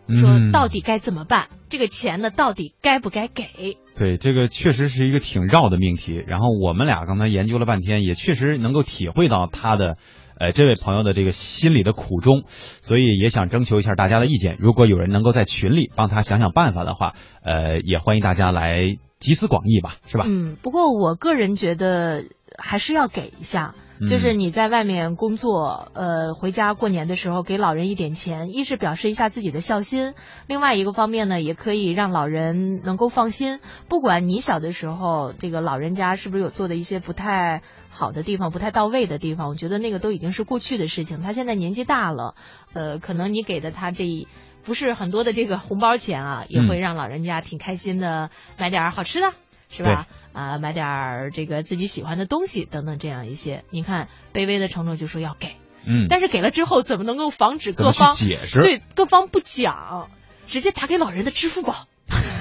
[0.09, 1.49] 说嗯到底该怎么办？
[1.71, 3.79] 这个钱呢到底该不该给？
[3.97, 6.23] 对，这个确实是一个挺绕的命题。
[6.27, 9.97] 然后我们俩刚才研究了半天，也确实能够体会到他的，
[10.39, 14.57] 呃，这位朋友的这个心里的苦衷，所以也想征求一下大家的意见。
[14.61, 20.25] 如果有人能够在群里帮他想想办法的话，呃，也欢迎大家来集思广益吧，是吧？
[20.29, 22.25] 嗯，不过我个人觉得
[22.57, 23.75] 还是要给一下。
[24.01, 30.15] 嗯就是你在外面工作，呃，回家过年的时候给老人一点钱，一是表示一下自己的孝心，
[30.47, 33.61] 另外一个方面呢，也可以让老人能够放心。
[33.89, 41.21] 不管你小的时候这个老人家是不是有做的一些不太好的地方、不太到位的地方，我觉得那个都已经是过去的事情。
[41.21, 42.35] 他现在年纪大了，
[42.75, 44.29] 呃，可能你给的他这一
[44.65, 49.33] 不是很多的这个红包钱啊，也会嗯让老人家挺开心的，买点儿好吃的。
[49.69, 50.07] 是吧？
[50.33, 55.49] 啊、买点儿这个自己喜欢的东西等等，这样一些，你看卑微的承诺就说要给，
[55.85, 60.09] 嗯，但是给了之后，怎么能够防止各方解释对各方不讲，
[60.47, 61.75] 直接打给老人的支付宝？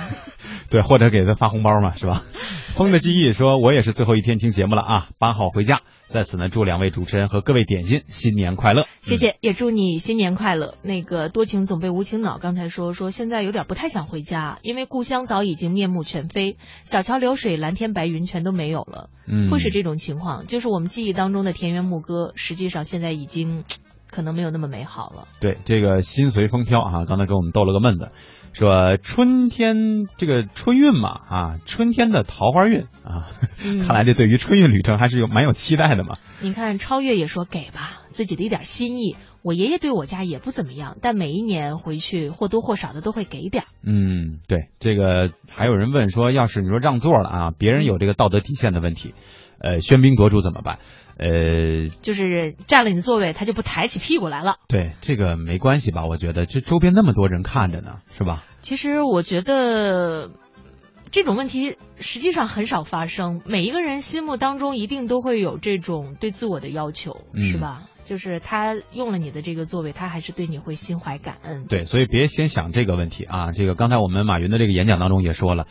[0.70, 2.24] 对，或者给他发红包嘛，是吧？
[2.76, 8.86] 风的记忆说，我也是最后一天听节目了啊，八号回家，在此呢，祝两位主持人和各位点心新年快乐。
[9.02, 10.76] 谢谢，也祝你新年快乐。
[10.82, 19.10] 那个多情总被无情恼，刚才说说现在有点不太想回家，因为故乡早已经面目全非，小桥流水、蓝天白云全都没有了。
[19.28, 23.66] 嗯会是这种情况，就是我们记忆当中的田园牧歌，实际上现在已经
[24.10, 25.28] 可能没有那么美好了。
[25.42, 28.12] 对，这个心随风飘啊，刚才给我们逗了个闷子，
[28.58, 33.30] 说春天这个春运嘛啊，春天的桃花运啊，
[33.64, 36.18] 嗯看来这对于春运旅程还是有蛮有期待的嘛。
[36.42, 39.16] 你看，超越也说给吧，自己的一点心意。
[39.44, 43.68] 我爷爷对我家也不怎么样，但每一年回去或多或少的都会给点儿。
[43.86, 49.14] 嗯，对，这个还有人问说，要是你说让座了啊，别人有这个道德底线的问题，
[49.60, 50.80] 呃，喧宾夺主怎么办？
[51.18, 54.58] 呃，就是占了你的座位，他就不抬起屁股来了。
[54.68, 56.06] 对，这个没关系吧？
[56.06, 58.44] 我觉得这周边那么多人看着呢，是吧？
[58.62, 60.30] 其实我觉得
[61.10, 67.86] 这种问题实际上很少发生，每一个人心目当中一定都会有这种对自我的要求，嗯是吧？
[68.06, 71.66] 就是他用了你的这个座位，他还是对你会心怀感恩。
[71.68, 73.52] 对，所以别先想这个问题啊。
[73.52, 75.66] 这个刚才我们马云的这个演讲当中也说了，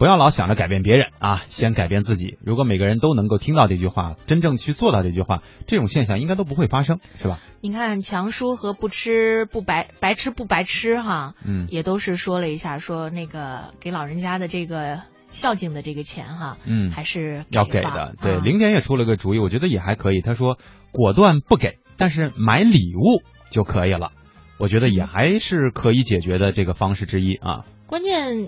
[0.00, 2.38] 不要老想着改变别人啊，先改变自己。
[2.42, 7.38] 如果每个人都能够听到这句话，真正去做到这句话，这种现象应该都不会发生，是吧？
[7.60, 18.14] 你看强叔和不吃不白白吃不白吃哈，嗯也都是说了一下，说那个给老人家的这个孝敬的这个钱哈，嗯还是要给的。
[18.22, 20.22] 对，啊零点也出了个主意，我觉得也还可以。
[20.22, 20.56] 他说
[20.92, 24.12] 果断不给，但是买礼物就可以了。
[24.56, 27.66] 我觉得也还是可以解决的这个方式之一啊。
[27.86, 28.46] 关键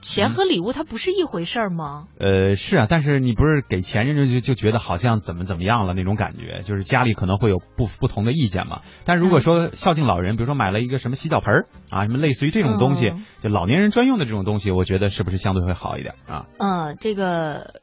[0.00, 2.06] 钱和礼物它不是一回事儿吗？
[2.20, 8.80] 呃，是啊，但是你不是给钱，人家就就觉得好像怎么怎么样了那种感觉，就是家里可能会有不不同的意见嘛。
[9.04, 16.46] 但如果说孝敬老人，比如说买了一个什么洗脚盆儿啊，什么类似于这种东西，嗯就老年人专用的这种东西，我觉得是不是相对会好一点啊？
[16.58, 17.74] 嗯，这个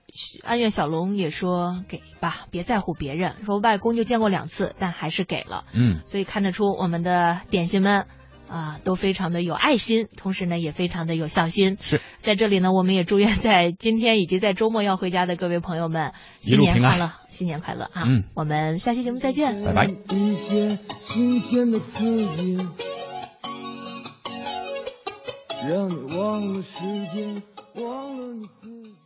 [0.43, 3.36] 安岳小龙也说给吧，别在乎别人。
[3.45, 5.66] 说外公就见过两次，但还是给了。
[5.74, 8.05] 嗯，所以看得出我们的点心们
[8.48, 11.78] 啊、都非常的有爱心，同时呢也非常的有孝心。
[11.82, 18.04] 是在这里呢，我们也祝愿在今天以及在周末要回家的各位朋友们新一路平安年快乐，新年快乐啊！
[18.06, 19.86] 嗯，我们下期节目再见，拜拜。
[19.86, 22.58] 一些新鲜的刺激，
[25.68, 26.80] 让你忘了时
[27.14, 27.41] 间，
[27.76, 29.06] 忘了你自己。